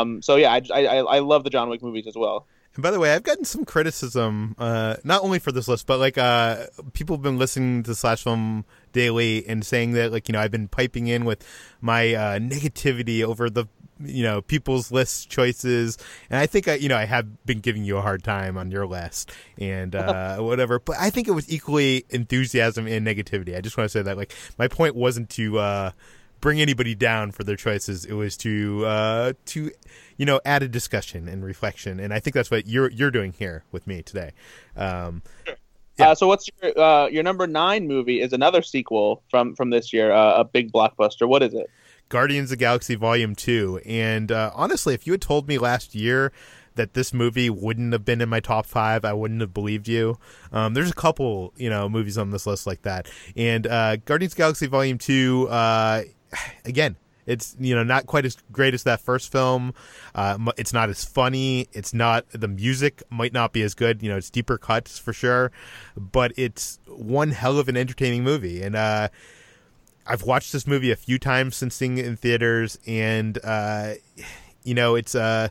[0.00, 2.46] Um, so yeah, I, I, I love the John Wick movies as well.
[2.78, 5.98] And by the way, I've gotten some criticism, uh, not only for this list, but
[5.98, 10.32] like uh, people have been listening to Slash Film Daily and saying that like you
[10.32, 11.44] know I've been piping in with
[11.80, 13.66] my uh, negativity over the
[13.98, 15.98] you know people's list choices.
[16.30, 18.70] And i think i you know i have been giving you a hard time on
[18.70, 20.78] your list and uh whatever.
[20.78, 23.56] But i think it was equally enthusiasm and negativity.
[23.56, 25.90] I just want to say that like my point wasn't to uh
[26.40, 29.70] bring anybody down for their choices it was to uh to
[30.16, 33.32] you know add a discussion and reflection and i think that's what you're you're doing
[33.32, 34.32] here with me today
[34.76, 35.22] um
[35.98, 36.10] yeah.
[36.10, 39.92] Uh, so what's your uh, your number nine movie is another sequel from from this
[39.92, 41.28] year, uh, a big blockbuster.
[41.28, 41.68] What is it?
[42.08, 43.80] Guardians of the Galaxy Volume 2.
[43.84, 46.32] And uh, honestly, if you had told me last year
[46.76, 50.18] that this movie wouldn't have been in my top five, I wouldn't have believed you.
[50.52, 53.10] Um, there's a couple, you know, movies on this list like that.
[53.36, 56.02] And uh, Guardians of the Galaxy Volume 2, uh,
[56.64, 59.74] again, it's you know not quite as great as that first film.
[60.14, 61.68] Uh, it's not as funny.
[61.72, 64.02] It's not the music might not be as good.
[64.02, 65.52] You know, it's deeper cuts for sure,
[65.96, 68.62] but it's one hell of an entertaining movie.
[68.62, 69.08] And uh,
[70.06, 73.94] I've watched this movie a few times since seeing it in theaters, and uh,
[74.64, 75.48] you know, it's uh,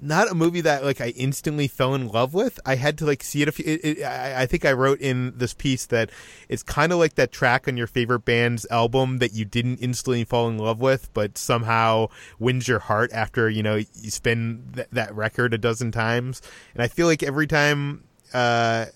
[0.00, 2.58] not a movie that like I instantly fell in love with.
[2.64, 3.48] I had to like see it.
[3.48, 6.10] A few, it, it I, I, think I wrote in this piece that
[6.48, 10.24] it's kind of like that track on your favorite band's album that you didn't instantly
[10.24, 12.08] fall in love with, but somehow
[12.38, 16.40] wins your heart after you know you spin th- that record a dozen times.
[16.74, 18.04] And I feel like every time.
[18.32, 18.86] Uh,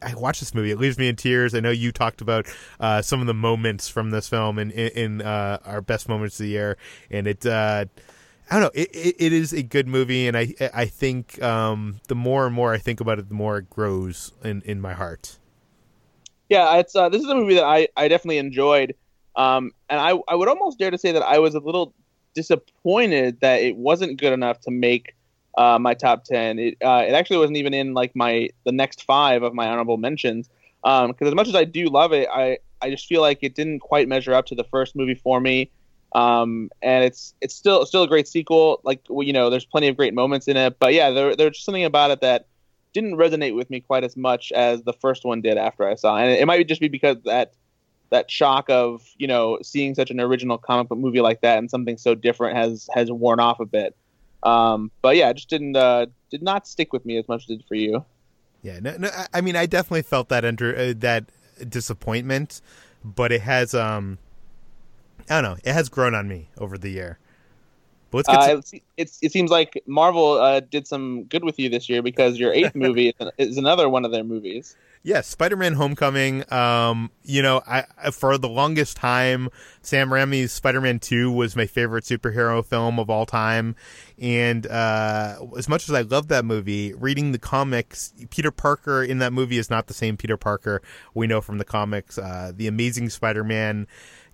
[0.00, 0.70] I watch this movie.
[0.70, 1.56] It leaves me in tears.
[1.56, 2.46] I know you talked about
[2.78, 6.38] uh, some of the moments from this film in, in, in uh, our best moments
[6.38, 6.76] of the year,
[7.10, 7.44] and it.
[8.50, 8.70] I don't know.
[8.80, 12.54] It, it, it is a good movie, and I I think um, the more and
[12.54, 15.38] more I think about it, the more it grows in, in my heart.
[16.48, 18.94] Yeah, it's uh, this is a movie that I, I definitely enjoyed,
[19.36, 21.92] um, and I I would almost dare to say that I was a little
[22.34, 25.14] disappointed that it wasn't good enough to make
[25.58, 26.58] uh, my top ten.
[26.58, 29.98] It uh, it actually wasn't even in like my the next five of my honorable
[29.98, 30.48] mentions.
[30.82, 33.54] Because um, as much as I do love it, I I just feel like it
[33.54, 35.70] didn't quite measure up to the first movie for me.
[36.12, 38.80] Um, and it's it's still still a great sequel.
[38.84, 41.84] Like you know, there's plenty of great moments in it, but yeah, there there's something
[41.84, 42.46] about it that
[42.94, 46.16] didn't resonate with me quite as much as the first one did after I saw.
[46.16, 46.22] It.
[46.22, 47.52] And it might just be because that
[48.10, 51.70] that shock of you know seeing such an original comic book movie like that and
[51.70, 53.94] something so different has has worn off a bit.
[54.42, 57.50] Um, but yeah, it just didn't uh, did not stick with me as much as
[57.50, 58.04] it did for you.
[58.62, 61.26] Yeah, no, no I mean, I definitely felt that under uh, that
[61.68, 62.60] disappointment,
[63.04, 64.18] but it has um
[65.28, 65.58] I don't know.
[65.64, 67.18] It has grown on me over the year.
[68.10, 71.58] But let's get uh, to- it's, it seems like Marvel uh, did some good with
[71.58, 74.76] you this year because your eighth movie is another one of their movies.
[75.04, 76.52] Yes, yeah, Spider-Man: Homecoming.
[76.52, 79.48] Um, you know, I for the longest time,
[79.80, 83.76] Sam Raimi's Spider-Man Two was my favorite superhero film of all time,
[84.18, 89.18] and uh, as much as I love that movie, reading the comics, Peter Parker in
[89.18, 90.82] that movie is not the same Peter Parker
[91.14, 92.18] we know from the comics.
[92.18, 93.86] Uh, the Amazing Spider-Man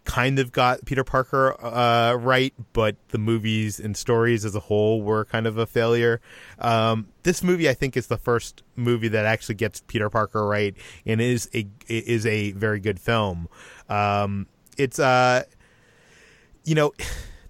[0.04, 5.02] kind of got Peter Parker uh, right, but the movies and stories as a whole
[5.02, 6.20] were kind of a failure.
[6.58, 10.74] Um, this movie, I think, is the first movie that actually gets Peter Parker right,
[11.06, 13.48] and is a is a very good film.
[13.88, 15.44] Um, it's uh,
[16.64, 16.92] you know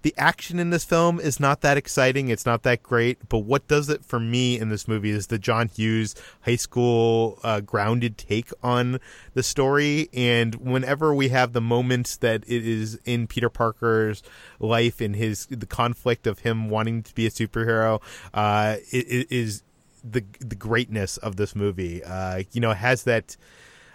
[0.05, 2.29] the action in this film is not that exciting.
[2.29, 3.27] It's not that great.
[3.27, 7.39] But what does it for me in this movie is the John Hughes high school
[7.43, 8.99] uh, grounded take on
[9.33, 10.07] the story.
[10.13, 14.21] And whenever we have the moments that it is in Peter Parker's
[14.59, 17.99] life and his the conflict of him wanting to be a superhero,
[18.31, 19.63] uh, it, it is
[20.03, 22.03] the the greatness of this movie.
[22.03, 23.37] Uh, you know, it has that.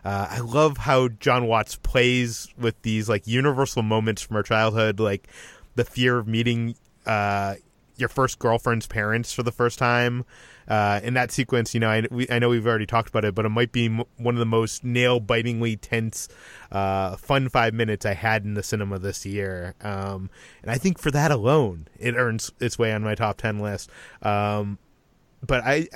[0.02, 4.98] Uh, I love how John Watts plays with these like universal moments from our childhood,
[4.98, 5.28] like
[5.74, 6.74] the fear of meeting
[7.06, 7.54] uh,
[7.96, 10.24] your first girlfriend's parents for the first time.
[10.68, 13.34] Uh, in that sequence, you know, I, we, I know we've already talked about it,
[13.34, 16.28] but it might be m- one of the most nail-bitingly tense,
[16.70, 19.74] uh, fun five minutes I had in the cinema this year.
[19.80, 20.30] Um,
[20.62, 23.90] and I think for that alone, it earns its way on my top ten list.
[24.22, 24.78] Um,
[25.44, 25.88] but I,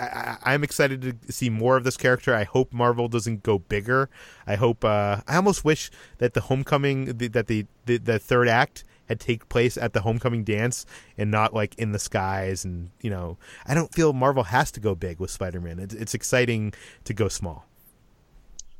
[0.42, 2.34] I am excited to see more of this character.
[2.34, 4.08] I hope Marvel doesn't go bigger.
[4.44, 4.84] I hope.
[4.84, 9.20] Uh, I almost wish that the Homecoming, the, that the, the the third act had
[9.20, 10.86] take place at the homecoming dance
[11.18, 13.36] and not like in the skies and you know
[13.66, 15.78] i don't feel marvel has to go big with spider-man.
[15.78, 16.72] It's, it's exciting
[17.04, 17.66] to go small.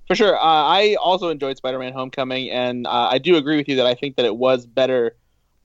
[0.08, 0.36] For sure.
[0.36, 3.94] Uh, i also enjoyed spider-man homecoming and uh, i do agree with you that i
[3.94, 5.16] think that it was better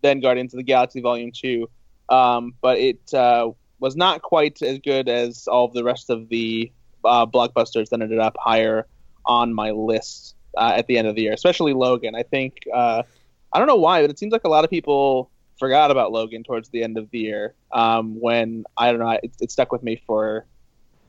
[0.01, 1.69] than guardians of the galaxy volume 2
[2.09, 6.27] um, but it uh, was not quite as good as all of the rest of
[6.29, 6.71] the
[7.05, 8.87] uh, blockbusters that ended up higher
[9.25, 12.15] on my list uh, at the end of the year especially logan.
[12.15, 13.03] I think uh,
[13.51, 16.43] I don't know why, but it seems like a lot of people forgot about Logan
[16.43, 17.53] towards the end of the year.
[17.71, 20.45] Um, when I don't know, it, it, stuck with me for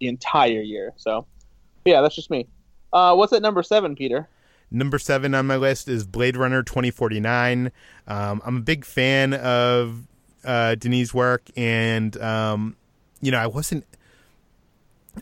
[0.00, 0.92] the entire year.
[0.96, 1.26] So,
[1.84, 2.48] yeah, that's just me.
[2.92, 4.28] Uh, what's at number seven, Peter?
[4.70, 7.72] Number seven on my list is Blade Runner 2049.
[8.06, 10.06] Um, I'm a big fan of
[10.44, 12.76] uh, Denis' work, and um,
[13.20, 13.84] you know, I wasn't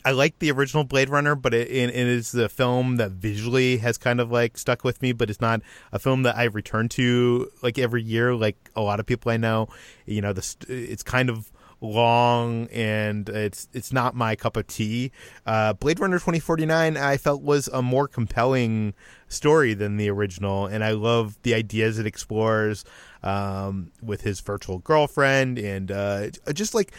[0.05, 3.97] I like the original Blade Runner, but it, it is the film that visually has
[3.97, 5.11] kind of like stuck with me.
[5.11, 8.99] But it's not a film that I return to like every year, like a lot
[8.99, 9.67] of people I know.
[10.05, 15.11] You know, the it's kind of long and it's it's not my cup of tea.
[15.45, 18.93] Uh, Blade Runner 2049 I felt was a more compelling
[19.27, 22.83] story than the original, and I love the ideas it explores
[23.23, 26.93] um, with his virtual girlfriend and uh, just like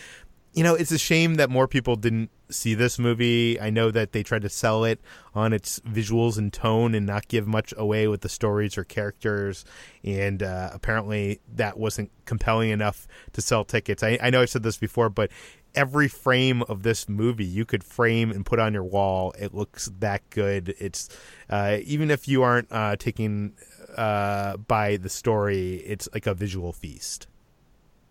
[0.52, 3.60] you know, it's a shame that more people didn't see this movie.
[3.60, 5.00] I know that they tried to sell it
[5.34, 9.64] on its visuals and tone and not give much away with the stories or characters.
[10.02, 14.02] And uh, apparently that wasn't compelling enough to sell tickets.
[14.02, 15.30] I, I know I said this before, but
[15.74, 19.32] every frame of this movie you could frame and put on your wall.
[19.38, 20.74] It looks that good.
[20.78, 21.08] It's
[21.48, 23.54] uh, even if you aren't uh, taken
[23.96, 27.28] uh, by the story, it's like a visual feast.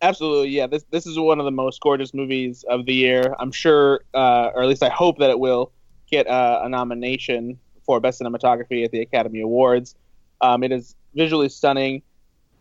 [0.02, 0.66] Absolutely, yeah.
[0.68, 3.36] This this is one of the most gorgeous movies of the year.
[3.40, 5.72] I'm sure, uh, or at least I hope that it will
[6.10, 9.96] get uh, a nomination for best cinematography at the Academy Awards.
[10.42, 12.02] Um, it is visually stunning.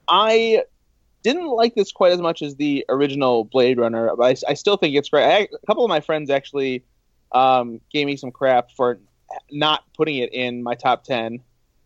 [0.09, 0.64] I
[1.22, 4.77] didn't like this quite as much as the original Blade Runner, but I, I still
[4.77, 5.24] think it's great.
[5.24, 6.83] I, a couple of my friends actually
[7.31, 8.98] um, gave me some crap for
[9.53, 11.40] not putting it in my top ten,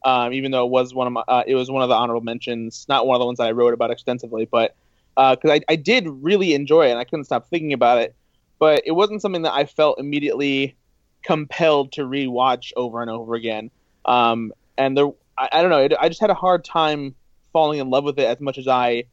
[0.05, 2.25] um, even though it was one of my, uh, it was one of the honorable
[2.25, 4.77] mentions, not one of the ones that I wrote about extensively, but
[5.17, 8.15] because uh, I, I did really enjoy it and I couldn't stop thinking about it.
[8.59, 10.77] But it wasn't something that I felt immediately
[11.25, 13.71] compelled to rewatch over and over again.
[14.05, 17.15] Um, and there, I, I don't know, it, I just had a hard time
[17.53, 19.05] falling in love with it as much as I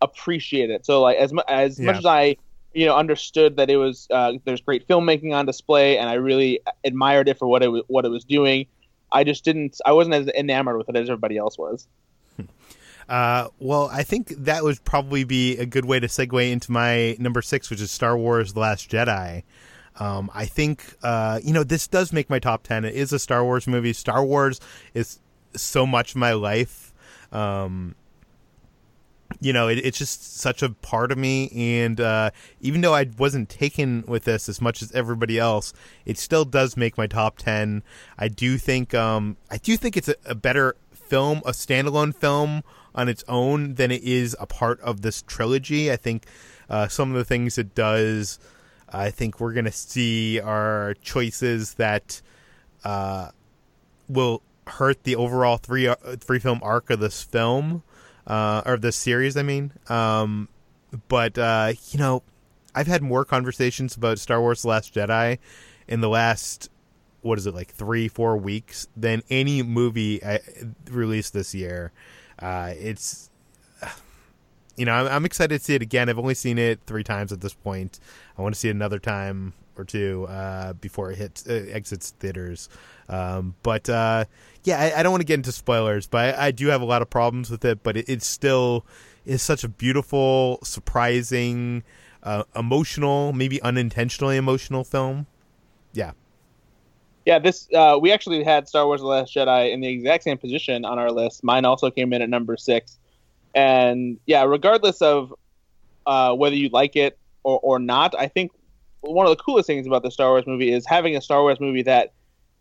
[0.00, 0.84] appreciate it.
[0.84, 1.86] So like as mu- as yeah.
[1.86, 2.36] much as I
[2.74, 6.60] you know understood that it was uh, there's great filmmaking on display and I really
[6.84, 8.66] admired it for what it was what it was doing.
[9.12, 9.78] I just didn't.
[9.84, 11.86] I wasn't as enamored with it as everybody else was.
[13.08, 17.16] Uh, well, I think that would probably be a good way to segue into my
[17.18, 19.42] number six, which is Star Wars: The Last Jedi.
[19.96, 22.84] Um, I think uh, you know this does make my top ten.
[22.84, 23.92] It is a Star Wars movie.
[23.92, 24.60] Star Wars
[24.94, 25.20] is
[25.54, 26.94] so much my life.
[27.30, 27.94] Um,
[29.40, 31.50] you know, it, it's just such a part of me.
[31.54, 32.30] And uh,
[32.60, 35.72] even though I wasn't taken with this as much as everybody else,
[36.04, 37.82] it still does make my top ten.
[38.18, 42.62] I do think, um, I do think it's a, a better film, a standalone film
[42.94, 45.90] on its own than it is a part of this trilogy.
[45.90, 46.26] I think
[46.68, 48.38] uh, some of the things it does,
[48.88, 52.20] I think we're going to see are choices that
[52.84, 53.30] uh,
[54.08, 57.82] will hurt the overall three uh, three film arc of this film
[58.26, 59.36] uh, or this series.
[59.36, 60.48] I mean, um,
[61.08, 62.22] but uh, you know,
[62.74, 65.38] I've had more conversations about Star Wars: The Last Jedi
[65.88, 66.70] in the last
[67.22, 70.40] what is it like three four weeks than any movie I,
[70.90, 71.92] released this year.
[72.42, 73.30] Uh, it's
[74.76, 76.08] you know I'm, I'm, excited to see it again.
[76.08, 78.00] I've only seen it three times at this point.
[78.36, 82.10] I want to see it another time or two uh, before it hits uh, exits
[82.18, 82.68] theaters.
[83.08, 84.24] Um, but uh,
[84.64, 86.84] yeah, I, I, don't want to get into spoilers, but I, I, do have a
[86.84, 87.82] lot of problems with it.
[87.82, 88.86] But it, it still
[89.24, 91.84] is such a beautiful, surprising,
[92.22, 95.26] uh, emotional, maybe unintentionally emotional film.
[95.92, 96.12] Yeah.
[97.24, 100.38] Yeah, this uh, we actually had Star Wars: The Last Jedi in the exact same
[100.38, 101.44] position on our list.
[101.44, 102.98] Mine also came in at number six,
[103.54, 105.32] and yeah, regardless of
[106.06, 108.50] uh, whether you like it or, or not, I think
[109.02, 111.60] one of the coolest things about the Star Wars movie is having a Star Wars
[111.60, 112.12] movie that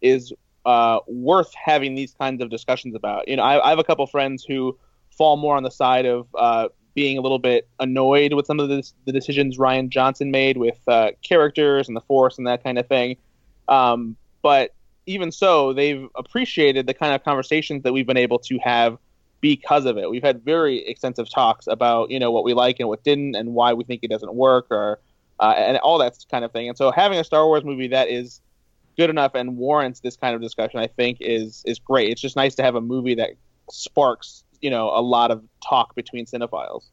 [0.01, 0.33] is
[0.65, 3.27] uh, worth having these kinds of discussions about.
[3.27, 4.77] You know, I, I, have a couple friends who
[5.09, 8.69] fall more on the side of uh, being a little bit annoyed with some of
[8.69, 12.77] the, the decisions Rian Johnson made with uh, characters and the Force and that kind
[12.77, 13.17] of thing.
[13.67, 14.73] Um, but
[15.05, 18.97] even so, they've appreciated the kind of conversations that we've been able to have
[19.41, 20.09] because of it.
[20.09, 23.53] We've had very extensive talks about you know what we like and what didn't, and
[23.53, 24.99] why we think it doesn't work, or
[25.39, 26.69] uh, and all that kind of thing.
[26.69, 28.41] And so having a Star Wars movie that is
[28.97, 32.11] good enough and warrants this kind of discussion, I think is is great.
[32.11, 33.31] It's just nice to have a movie that
[33.69, 36.83] sparks you know a lot of talk between cinephiles.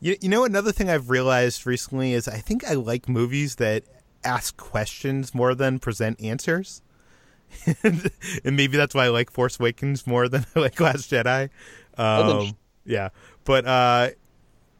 [0.00, 3.84] You, you know another thing I've realized recently is I think I like movies that
[4.24, 6.82] ask questions more than present answers.
[7.84, 8.10] and
[8.44, 11.50] maybe that's why I like Force Awakens more than I like Last Jedi.
[11.98, 13.10] Um, yeah,
[13.44, 14.10] but uh,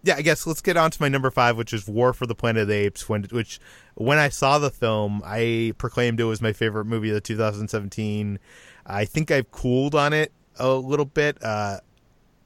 [0.02, 2.34] yeah, I guess let's get on to my number five, which is War for the
[2.34, 3.08] Planet of the Apes.
[3.08, 3.60] When which
[3.94, 8.38] when I saw the film, I proclaimed it was my favorite movie of the 2017.
[8.86, 11.42] I think I've cooled on it a little bit.
[11.42, 11.78] Uh,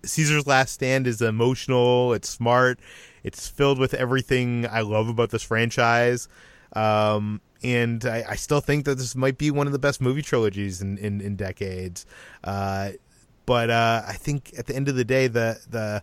[0.05, 2.13] Caesar's Last Stand is emotional.
[2.13, 2.79] It's smart.
[3.25, 6.29] It's filled with everything I love about this franchise.
[6.75, 10.21] Um, and I, I, still think that this might be one of the best movie
[10.21, 12.05] trilogies in, in, in decades.
[12.45, 12.91] Uh,
[13.47, 16.03] but uh, I think at the end of the day, the the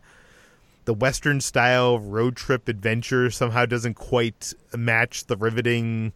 [0.85, 6.13] the Western style road trip adventure somehow doesn't quite match the riveting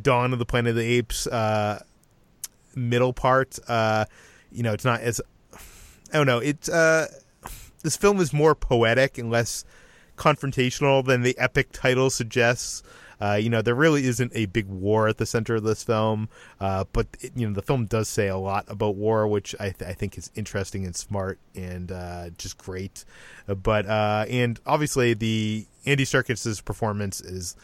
[0.00, 1.82] Dawn of the Planet of the Apes uh,
[2.74, 3.58] middle part.
[3.68, 4.06] Uh,
[4.50, 5.20] you know, it's not as
[6.12, 6.38] I don't know.
[6.38, 7.08] It's uh,
[7.82, 9.64] this film is more poetic and less
[10.16, 12.82] confrontational than the epic title suggests.
[13.22, 16.28] Uh, you know, there really isn't a big war at the center of this film,
[16.60, 19.70] uh, but it, you know, the film does say a lot about war, which I,
[19.70, 23.04] th- I think is interesting and smart and uh, just great.
[23.48, 27.54] Uh, but uh, and obviously, the Andy Serkis's performance is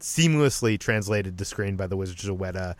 [0.00, 2.74] seamlessly translated to screen by the Wizards of Weta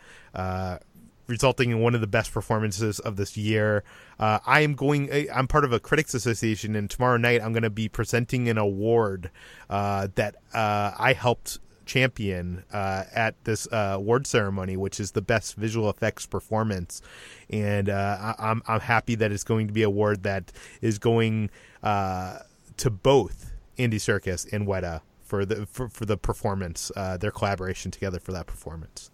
[1.27, 3.85] resulting in one of the best performances of this year.
[4.19, 5.09] Uh, I am going.
[5.33, 8.57] I'm part of a critics association, and tomorrow night I'm going to be presenting an
[8.57, 9.31] award
[9.69, 11.59] uh, that uh, I helped
[11.91, 17.01] champion uh, at this uh, award ceremony, which is the best visual effects performance.
[17.49, 20.97] And uh, I- am I'm happy that it's going to be a award that is
[20.99, 21.49] going
[21.83, 22.39] uh,
[22.77, 27.91] to both Andy Serkis and Weta for the for, for the performance, uh, their collaboration
[27.91, 29.11] together for that performance.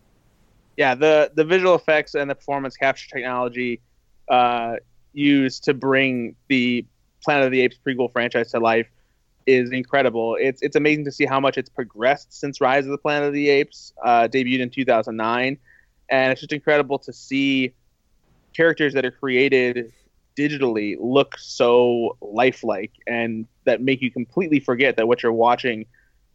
[0.77, 3.81] Yeah, the the visual effects and the performance capture technology
[5.13, 6.85] used to bring the
[7.23, 8.87] Planet of the Apes prequel franchise to life
[9.47, 10.37] is incredible.
[10.39, 13.33] It's it's amazing to see how much it's progressed since Rise of the Planet of
[13.33, 15.57] the Apes uh, debuted in 2009,
[16.09, 17.73] and it's just incredible to see
[18.53, 19.93] characters that are created
[20.37, 25.85] digitally look so lifelike and that make you completely forget that what you're watching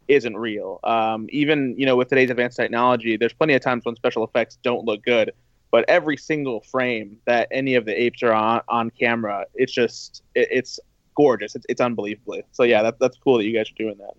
[0.09, 0.79] isn't real.
[0.83, 4.57] Um, even you know with today's advanced technology, there's plenty of times when special effects
[4.63, 5.31] don't look good,
[5.71, 10.23] but every single frame that any of the apes are on on camera, it's just
[10.33, 10.79] it, it's
[11.15, 11.55] gorgeous.
[11.55, 12.41] It's, it's unbelievable.
[12.51, 14.13] So yeah, that, that's cool that you guys are doing that.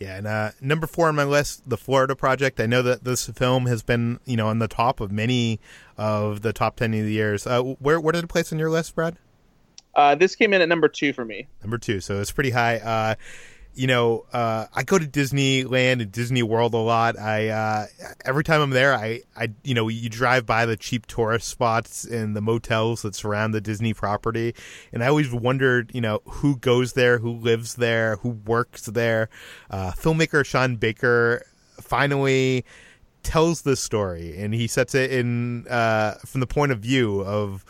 [0.00, 2.58] Yeah, and uh, number four on my list, The Florida Project.
[2.58, 5.60] I know that this film has been, you know, on the top of many
[5.96, 7.46] of the top ten of the years.
[7.46, 9.16] Uh, where where did it place on your list, Brad?
[9.94, 11.46] Uh, this came in at number two for me.
[11.62, 13.16] Number two, so it's pretty high.
[13.74, 17.18] You know, uh, I go to Disneyland and Disney World a lot.
[17.18, 17.86] I uh,
[18.24, 22.04] every time I'm there, I, I, you know, you drive by the cheap tourist spots
[22.04, 24.54] and the motels that surround the Disney property,
[24.92, 29.28] and I always wondered, you know, who goes there, who lives there, who works there.
[29.70, 31.44] Uh, filmmaker Sean Baker
[31.80, 32.64] finally
[33.24, 37.64] tells this story, and he sets it in uh, from the point of view of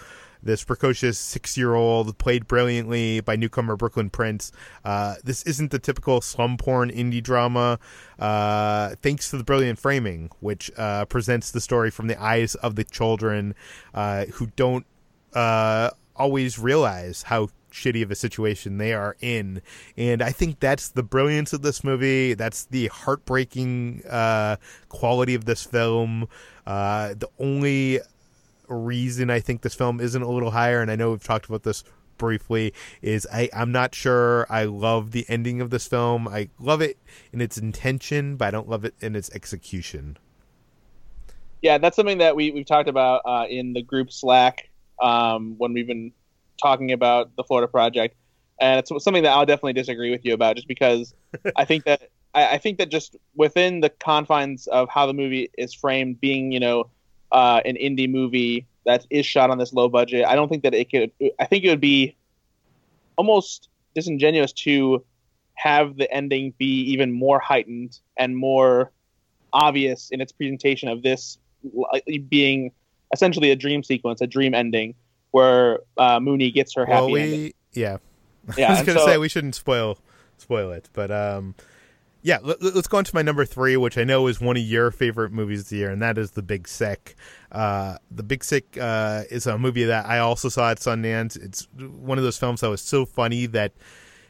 [0.44, 4.52] this precocious six year old played brilliantly by newcomer Brooklyn Prince.
[4.84, 7.78] Uh, this isn't the typical slum porn indie drama,
[8.18, 12.76] uh, thanks to the brilliant framing, which uh, presents the story from the eyes of
[12.76, 13.54] the children
[13.94, 14.86] uh, who don't
[15.34, 19.60] uh, always realize how shitty of a situation they are in.
[19.96, 22.34] And I think that's the brilliance of this movie.
[22.34, 24.56] That's the heartbreaking uh,
[24.88, 26.28] quality of this film.
[26.66, 28.00] Uh, the only
[28.68, 31.62] reason I think this film isn't a little higher, and I know we've talked about
[31.62, 31.84] this
[32.16, 36.28] briefly, is I, I'm not sure I love the ending of this film.
[36.28, 36.98] I love it
[37.32, 40.16] in its intention, but I don't love it in its execution.
[41.62, 44.68] Yeah, that's something that we, we've talked about uh, in the group Slack
[45.00, 46.12] um, when we've been
[46.60, 48.16] talking about the Florida Project.
[48.60, 51.14] And it's something that I'll definitely disagree with you about just because
[51.56, 55.50] I think that I, I think that just within the confines of how the movie
[55.56, 56.90] is framed, being, you know,
[57.34, 60.24] uh, an indie movie that is shot on this low budget.
[60.26, 61.10] I don't think that it could.
[61.38, 62.16] I think it would be
[63.16, 65.04] almost disingenuous to
[65.54, 68.92] have the ending be even more heightened and more
[69.52, 71.38] obvious in its presentation of this
[72.28, 72.72] being
[73.12, 74.94] essentially a dream sequence, a dream ending
[75.32, 77.52] where uh, Moonee gets her happy well, we, ending.
[77.72, 77.96] Yeah,
[78.56, 78.68] yeah.
[78.68, 79.98] I was gonna so, say we shouldn't spoil
[80.38, 81.56] spoil it, but um,
[82.24, 84.62] yeah, let, us go on to my number three, which I know is one of
[84.62, 87.16] your favorite movies of the year, and that is The Big Sick.
[87.52, 91.36] Uh, the Big Sick uh, is a movie that I also saw at Sundance.
[91.36, 93.74] It's one of those films that was so funny that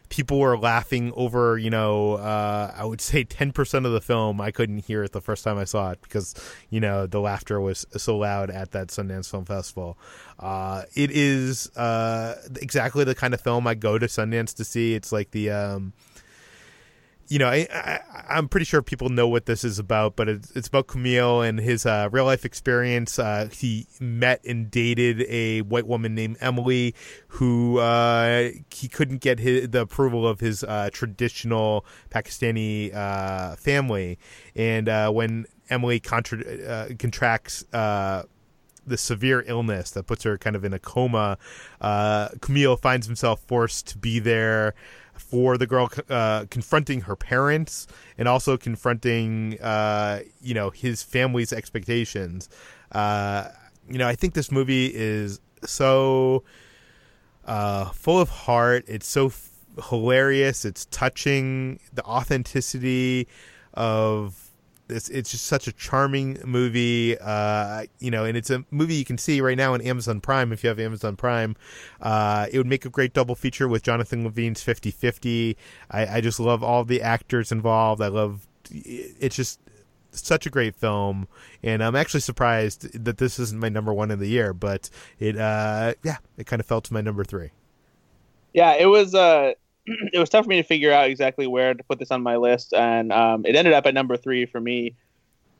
[0.09, 4.41] people were laughing over, you know, uh, I would say 10% of the film.
[4.41, 6.35] I couldn't hear it the first time I saw it because,
[6.71, 9.97] you know, the laughter was so loud at that Sundance Film Festival.
[10.41, 14.95] Uh, it is uh, exactly the kind of film I go to Sundance to see.
[14.95, 15.51] It's like the.
[15.53, 15.93] Um,
[17.29, 17.67] you know, I,
[18.29, 21.47] I, am pretty sure people know what this is about, but it's, it's about Kumail
[21.47, 23.19] and his uh, real life experience.
[23.19, 26.95] Uh, he met and dated a white woman named Emily,
[27.29, 34.19] who uh, he couldn't get his, the approval of his uh, traditional Pakistani uh, family,
[34.55, 37.65] and uh, when Emily contra- contracts
[38.87, 41.39] the severe illness that puts her kind of in a coma,
[41.83, 44.75] Kumail finds himself forced to be there
[45.17, 47.87] for the girl uh, confronting her parents
[48.19, 52.49] and also confronting uh, you know his family's expectations.
[52.93, 53.49] Uh,
[53.89, 56.45] you know, I think this movie is so
[57.45, 58.85] uh, full of heart.
[58.89, 59.51] It's so f-
[59.89, 60.65] hilarious.
[60.65, 61.81] It's touching.
[61.93, 63.29] The authenticity
[63.75, 64.44] of
[64.89, 69.05] it's it's just such a charming movie, uh, you know, and it's a movie you
[69.05, 71.57] can see right now on Amazon Prime if you have Amazon Prime.
[72.01, 75.57] Uh, it would make a great double feature with Jonathan Levine's 50-50.
[75.91, 78.03] I, I just love all the actors involved.
[78.03, 79.61] I love it's just
[80.11, 81.29] such a great film,
[81.63, 85.37] and I'm actually surprised that this isn't my number one of the year, but it
[85.37, 87.51] uh, yeah, it kind of fell to my number three.
[88.53, 89.15] Yeah, it was.
[89.15, 89.55] Uh
[89.87, 92.37] it was tough for me to figure out exactly where to put this on my
[92.37, 94.95] list, and um, it ended up at number three for me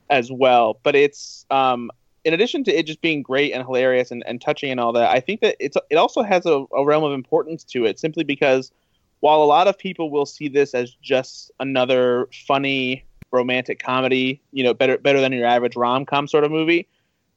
[0.09, 0.79] as well.
[0.83, 1.91] But it's um,
[2.23, 5.09] in addition to it just being great and hilarious and, and touching and all that,
[5.09, 8.23] I think that it's it also has a, a realm of importance to it simply
[8.23, 8.71] because
[9.19, 14.63] while a lot of people will see this as just another funny romantic comedy, you
[14.63, 16.87] know, better better than your average rom com sort of movie,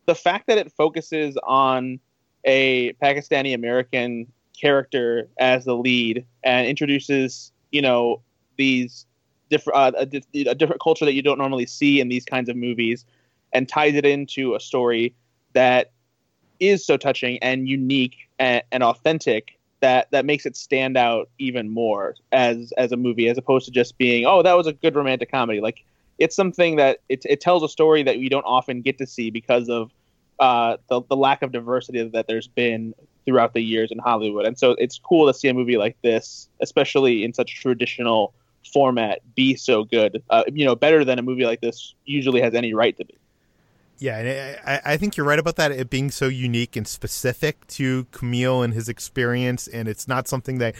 [0.06, 2.00] the fact that it focuses on
[2.44, 4.26] a Pakistani American
[4.60, 8.20] character as the lead and introduces you know
[8.56, 9.06] these
[9.50, 12.56] different uh, a, a, different culture that you don't normally see in these kinds of
[12.56, 13.04] movies
[13.52, 15.14] and ties it into a story
[15.52, 15.92] that
[16.60, 21.68] is so touching and unique and, and authentic that that makes it stand out even
[21.68, 24.94] more as as a movie as opposed to just being oh that was a good
[24.94, 25.60] romantic comedy.
[25.60, 25.84] Like
[26.18, 29.30] it's something that it, it tells a story that we don't often get to see
[29.30, 29.92] because of
[30.40, 32.94] uh, the, the lack of diversity that there's been
[33.28, 34.46] throughout the years in Hollywood.
[34.46, 38.32] And so it's cool to see a movie like this, especially in such traditional
[38.72, 40.22] format, be so good.
[40.30, 43.14] Uh, you know, better than a movie like this usually has any right to be.
[43.98, 45.72] Yeah, and I, I think you're right about that.
[45.72, 50.56] It being so unique and specific to Kumail and his experience, and it's not something
[50.58, 50.74] that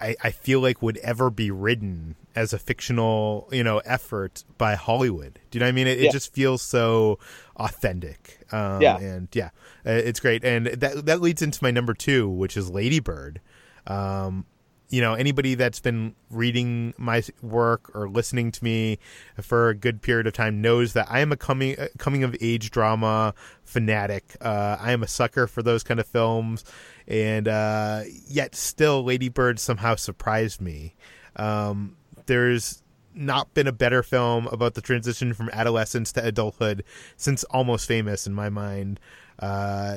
[0.00, 4.74] I, I feel like would ever be written as a fictional, you know, effort by
[4.74, 5.38] Hollywood.
[5.50, 5.86] Do you know what I mean?
[5.86, 6.08] It, Yeah.
[6.08, 7.18] it just feels so
[7.56, 8.40] authentic.
[8.52, 8.98] Um, Yeah.
[8.98, 9.50] and yeah,
[9.86, 10.44] uh, it's great.
[10.44, 13.40] And that that leads into my number two, which is Lady Bird.
[13.86, 14.46] Um,
[14.90, 18.98] you know, anybody that's been reading my work or listening to me
[19.40, 22.36] for a good period of time knows that I am a coming uh, coming of
[22.40, 24.36] age drama fanatic.
[24.40, 26.64] Uh, I am a sucker for those kind of films,
[27.06, 30.96] and uh, yet still, Lady Bird somehow surprised me.
[31.36, 32.82] Um, there's
[33.14, 36.84] not been a better film about the transition from adolescence to adulthood
[37.16, 38.98] since Almost Famous, in my mind.
[39.40, 39.96] Uh,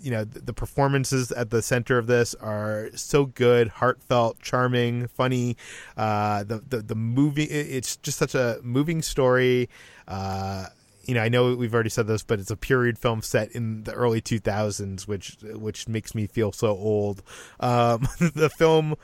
[0.00, 5.06] you know, the, the performances at the center of this are so good, heartfelt, charming,
[5.08, 5.56] funny.
[5.96, 9.68] Uh, the, the the movie, it's just such a moving story.
[10.06, 10.66] Uh,
[11.04, 13.84] you know, I know we've already said this, but it's a period film set in
[13.84, 17.22] the early 2000s, which which makes me feel so old.
[17.60, 18.94] Um, the film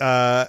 [0.00, 0.46] uh,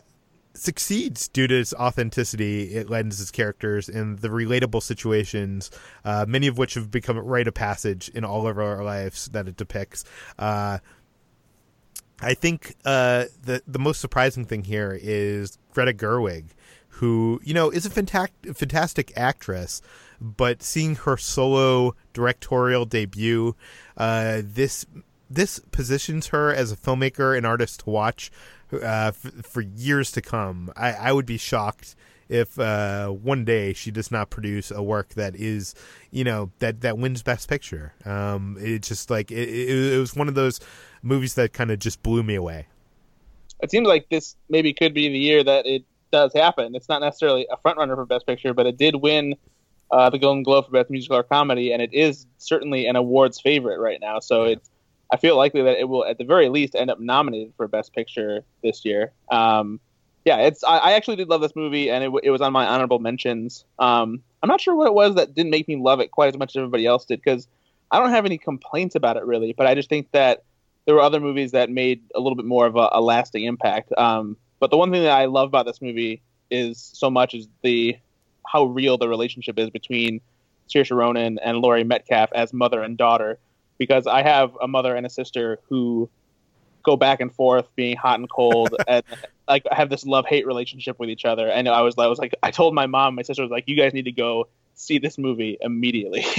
[0.53, 2.75] succeeds due to its authenticity.
[2.75, 5.71] It lends its characters and the relatable situations,
[6.03, 9.27] uh, many of which have become a rite of passage in all of our lives
[9.29, 10.03] that it depicts.
[10.37, 10.79] Uh,
[12.21, 16.49] I think uh, the the most surprising thing here is Greta Gerwig,
[16.89, 19.81] who you know is a fantastic fantastic actress,
[20.19, 23.55] but seeing her solo directorial debut,
[23.97, 24.85] uh, this
[25.31, 28.31] this positions her as a filmmaker and artist to watch
[28.74, 30.72] uh, f- for years to come.
[30.76, 31.95] I, I would be shocked
[32.30, 35.76] if uh, one day she does not produce a work that is,
[36.11, 37.93] you know, that that wins Best Picture.
[38.05, 40.61] Um, it's just like it, it, it was one of those
[41.01, 42.67] movies that kind of just blew me away.
[43.61, 46.74] It seems like this maybe could be the year that it does happen.
[46.74, 49.36] It's not necessarily a front runner for Best Picture, but it did win
[49.91, 53.41] uh, the Golden Globe for Best Musical or Comedy, and it is certainly an awards
[53.41, 54.19] favorite right now.
[54.19, 54.70] So it's
[55.12, 57.93] I feel likely that it will at the very least end up nominated for Best
[57.93, 59.12] Picture this year.
[59.30, 59.80] Um,
[60.26, 62.66] yeah, it's I, I actually did love this movie, and it, it was on my
[62.66, 63.66] honorable mentions.
[63.80, 66.38] Um, I'm not sure what it was that didn't make me love it quite as
[66.38, 67.47] much as everybody else did because
[67.91, 70.43] I don't have any complaints about it really, but I just think that
[70.86, 73.91] there were other movies that made a little bit more of a, a lasting impact.
[73.97, 77.47] Um, but the one thing that I love about this movie is so much is
[77.62, 77.97] the
[78.47, 80.22] how real the relationship is between
[80.70, 83.39] Saoirse Ronan and Laurie Metcalf as mother and daughter.
[83.82, 86.07] Because I have a mother and a sister who
[86.84, 89.03] go back and forth, being hot and cold, and
[89.47, 91.49] like have this love hate relationship with each other.
[91.49, 93.75] And I was, I was like, I told my mom, my sister was like, you
[93.75, 96.23] guys need to go see this movie immediately.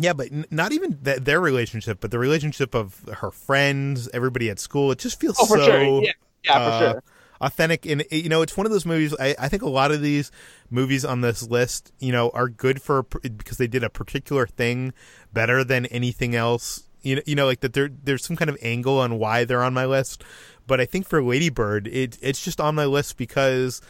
[0.00, 4.48] Yeah, but n- not even th- their relationship, but the relationship of her friends, everybody
[4.48, 4.92] at school.
[4.92, 6.12] It just feels oh, for so sure, yeah,
[6.44, 7.02] yeah, for uh, sure.
[7.40, 7.86] Authentic.
[7.86, 9.14] And you know, it's one of those movies.
[9.18, 10.30] I, I think a lot of these
[10.70, 14.92] movies on this list, you know, are good for because they did a particular thing
[15.32, 16.84] better than anything else.
[17.02, 17.72] You know, you know, like that.
[17.72, 20.24] There, there's some kind of angle on why they're on my list.
[20.66, 23.80] But I think for Lady Bird, it it's just on my list because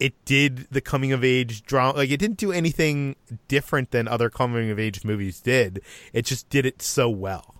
[0.00, 1.98] it did the coming of age drama.
[1.98, 3.16] Like it didn't do anything
[3.48, 5.82] different than other coming of age movies did.
[6.12, 7.54] It just did it so well.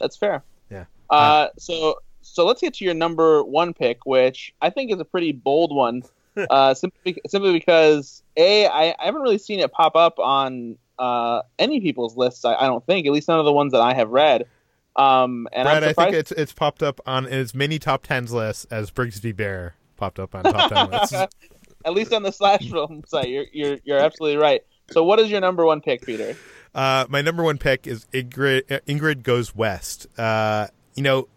[0.00, 0.44] That's fair.
[0.70, 0.84] Yeah.
[1.10, 1.98] Uh, so
[2.32, 5.74] so let's get to your number one pick, which I think is a pretty bold
[5.74, 6.02] one.
[6.50, 11.42] uh, simply simply because a I, I haven't really seen it pop up on uh,
[11.58, 12.44] any people's lists.
[12.44, 14.46] I, I don't think, at least none of the ones that I have read.
[14.94, 18.66] Um, and Brad, I think it's it's popped up on as many top tens lists
[18.70, 21.12] as Brigsby Bear popped up on top ten lists.
[21.14, 24.62] at least on the slash film site, you're you're you're absolutely right.
[24.90, 26.36] So, what is your number one pick, Peter?
[26.74, 28.70] Uh, my number one pick is Ingrid.
[28.70, 30.06] uh, Ingrid goes west.
[30.18, 31.28] Uh, you know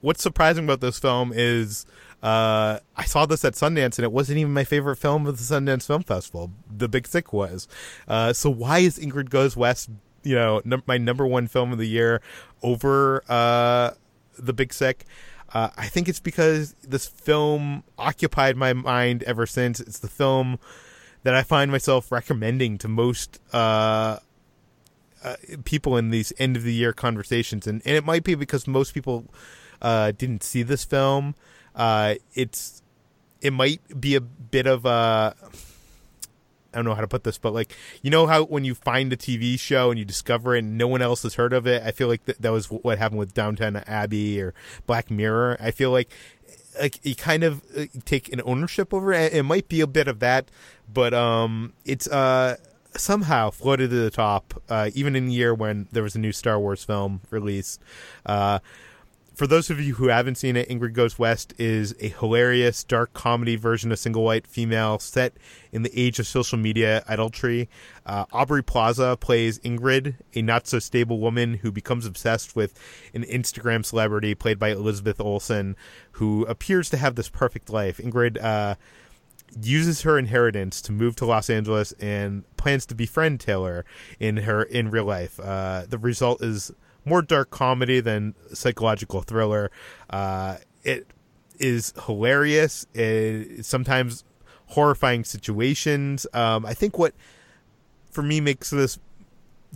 [0.00, 1.86] what's surprising about this film is
[2.22, 5.54] uh, I saw this at Sundance and it wasn't even my favorite film of the
[5.54, 6.50] Sundance Film Festival.
[6.74, 7.68] The Big Sick was.
[8.06, 9.90] Uh, so why is Ingrid goes west?
[10.24, 12.20] You know, num- my number one film of the year
[12.62, 13.92] over uh,
[14.36, 15.04] the Big Sick.
[15.52, 19.80] Uh, I think it's because this film occupied my mind ever since.
[19.80, 20.58] It's the film
[21.22, 24.18] that I find myself recommending to most uh,
[25.24, 28.66] uh, people in these end of the year conversations, and, and it might be because
[28.66, 29.24] most people
[29.82, 31.34] uh, didn't see this film.
[31.74, 32.82] Uh, it's
[33.40, 35.34] it might be a bit of a
[36.72, 39.12] I don't know how to put this, but like you know how when you find
[39.12, 41.82] a TV show and you discover it and no one else has heard of it,
[41.82, 44.54] I feel like that that was what happened with Downton Abbey or
[44.86, 45.56] Black Mirror.
[45.60, 46.10] I feel like
[46.80, 47.62] like you kind of
[48.04, 49.32] take an ownership over it.
[49.32, 50.50] It might be a bit of that,
[50.92, 52.56] but um, it's uh
[52.96, 56.32] somehow floated to the top, uh, even in the year when there was a new
[56.32, 57.80] Star Wars film released.
[58.26, 58.58] Uh,
[59.38, 63.12] for those of you who haven't seen it, Ingrid Goes West is a hilarious dark
[63.12, 65.34] comedy version of Single White Female set
[65.70, 67.68] in the age of social media idolatry.
[68.04, 72.76] Uh, Aubrey Plaza plays Ingrid, a not so stable woman who becomes obsessed with
[73.14, 75.76] an Instagram celebrity played by Elizabeth Olsen,
[76.12, 77.98] who appears to have this perfect life.
[77.98, 78.74] Ingrid uh,
[79.62, 83.84] uses her inheritance to move to Los Angeles and plans to befriend Taylor
[84.18, 85.38] in her in real life.
[85.38, 86.72] Uh, the result is
[87.04, 89.70] more dark comedy than psychological thriller.
[90.10, 91.06] Uh, it
[91.58, 92.86] is hilarious.
[92.94, 94.24] It, sometimes
[94.66, 96.26] horrifying situations.
[96.32, 97.14] Um, I think what
[98.10, 98.98] for me makes this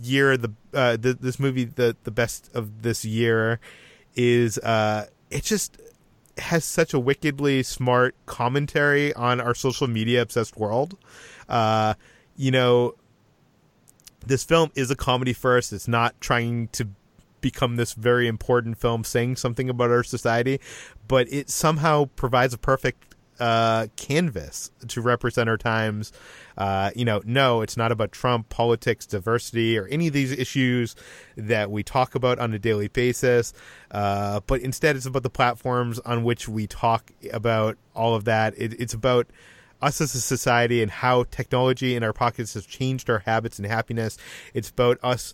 [0.01, 3.59] year the, uh, the this movie the the best of this year
[4.15, 5.77] is uh, it just
[6.37, 10.97] has such a wickedly smart commentary on our social media obsessed world.
[11.47, 11.93] Uh,
[12.35, 12.95] you know,
[14.25, 15.71] this film is a comedy first.
[15.71, 16.87] It's not trying to
[17.43, 20.59] become this very important film saying something about our society,
[21.07, 26.11] but it somehow provides a perfect uh, canvas to represent our times.
[26.57, 30.95] Uh, you know, no, it's not about Trump, politics, diversity, or any of these issues
[31.35, 33.53] that we talk about on a daily basis.
[33.91, 38.53] Uh, but instead, it's about the platforms on which we talk about all of that.
[38.57, 39.27] It, it's about
[39.81, 43.67] us as a society and how technology in our pockets has changed our habits and
[43.67, 44.17] happiness.
[44.53, 45.33] It's about us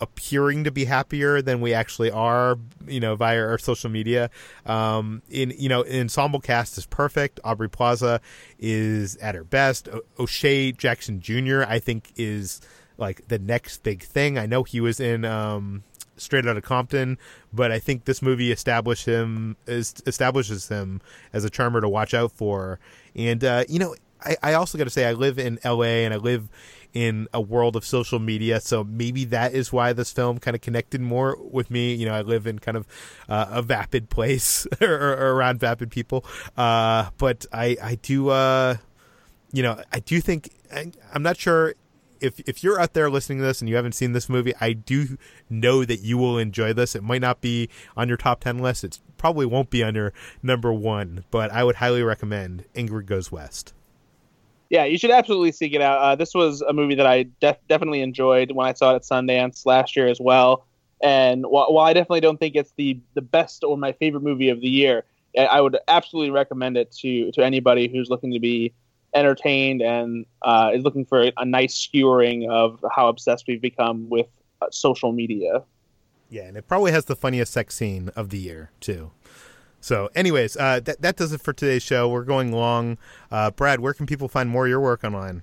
[0.00, 4.30] appearing to be happier than we actually are, you know, via our social media.
[4.66, 7.40] Um, in you know, ensemble cast is perfect.
[7.44, 8.20] Aubrey Plaza
[8.58, 9.88] is at her best.
[9.88, 11.62] O- O'Shea Jackson Jr.
[11.66, 12.60] I think is
[12.96, 14.38] like the next big thing.
[14.38, 15.82] I know he was in um,
[16.16, 17.18] Straight Outta Compton,
[17.52, 21.00] but I think this movie established him is, establishes him
[21.32, 22.78] as a charmer to watch out for.
[23.16, 26.04] And uh, you know, I, I also got to say I live in L.A.
[26.04, 26.48] and I live
[26.94, 28.60] in a world of social media.
[28.60, 31.92] So maybe that is why this film kind of connected more with me.
[31.92, 32.86] You know, I live in kind of
[33.28, 36.24] uh, a vapid place or, or, around vapid people.
[36.56, 38.76] Uh, but I, I do, uh,
[39.52, 41.74] you know, I do think, I, I'm not sure
[42.20, 44.72] if if you're out there listening to this and you haven't seen this movie, I
[44.72, 45.18] do
[45.50, 46.94] know that you will enjoy this.
[46.94, 48.82] It might not be on your top ten list.
[48.82, 53.30] It probably won't be on your number one, but I would highly recommend Ingrid Goes
[53.30, 53.74] West
[54.74, 55.98] yeah, you should absolutely seek it out.
[56.00, 59.02] Uh, this was a movie that I def- definitely enjoyed when I saw it at
[59.02, 60.66] Sundance last year as well.
[61.00, 64.48] And while, while, I definitely don't think it's the the best or my favorite movie
[64.48, 65.04] of the year,
[65.38, 68.74] I would absolutely recommend it to to anybody who's looking to be
[69.14, 74.26] entertained and uh, is looking for a nice skewering of how obsessed we've become with
[74.60, 75.62] uh, social media.
[76.30, 79.12] Yeah, and it probably has the funniest sex scene of the year too.
[79.84, 82.08] So, anyways, uh, that that does it for today's show.
[82.08, 82.96] We're going long.
[83.30, 85.42] Uh, Brad, where can people find more of your work online?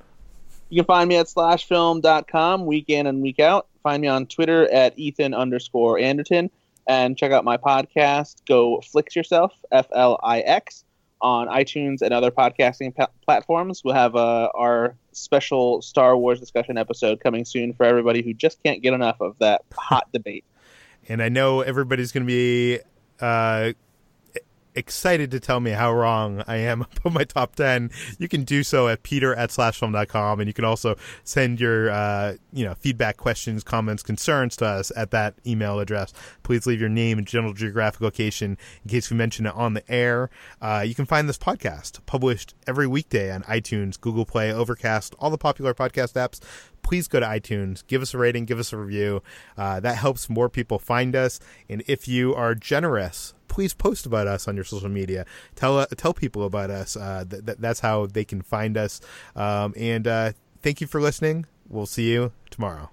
[0.70, 3.68] You can find me at slashfilm.com week in and week out.
[3.84, 6.50] Find me on Twitter at Ethan underscore Anderton
[6.88, 10.86] and check out my podcast, Go Flix Yourself, F L I X,
[11.22, 13.84] on iTunes and other podcasting pa- platforms.
[13.84, 18.64] We'll have uh, our special Star Wars discussion episode coming soon for everybody who just
[18.64, 20.46] can't get enough of that hot debate.
[21.08, 22.80] And I know everybody's going to be.
[23.20, 23.74] Uh,
[24.76, 28.64] excited to tell me how wrong I am about my top 10, you can do
[28.64, 30.40] so at peter at slashfilm.com.
[30.40, 34.92] And you can also send your, uh, you know, feedback, questions, comments, concerns to us
[34.96, 36.14] at that email address.
[36.44, 39.92] Please leave your name and general geographic location in case we mention it on the
[39.92, 40.30] air.
[40.62, 45.30] Uh, you can find this podcast published every weekday on iTunes, Google Play, Overcast, all
[45.30, 46.40] the popular podcast apps
[46.84, 49.22] please go to iTunes, give us a rating, give us a review.
[49.58, 51.40] Uh, that helps more people find us.
[51.70, 55.26] And if you are generous, please post about us on your social media.
[55.56, 56.96] Tell uh, tell people about us.
[56.96, 59.02] Uh, th- th- that's how they can find us.
[59.36, 61.46] Um, and uh, thank you for listening.
[61.68, 62.90] We'll see you tomorrow.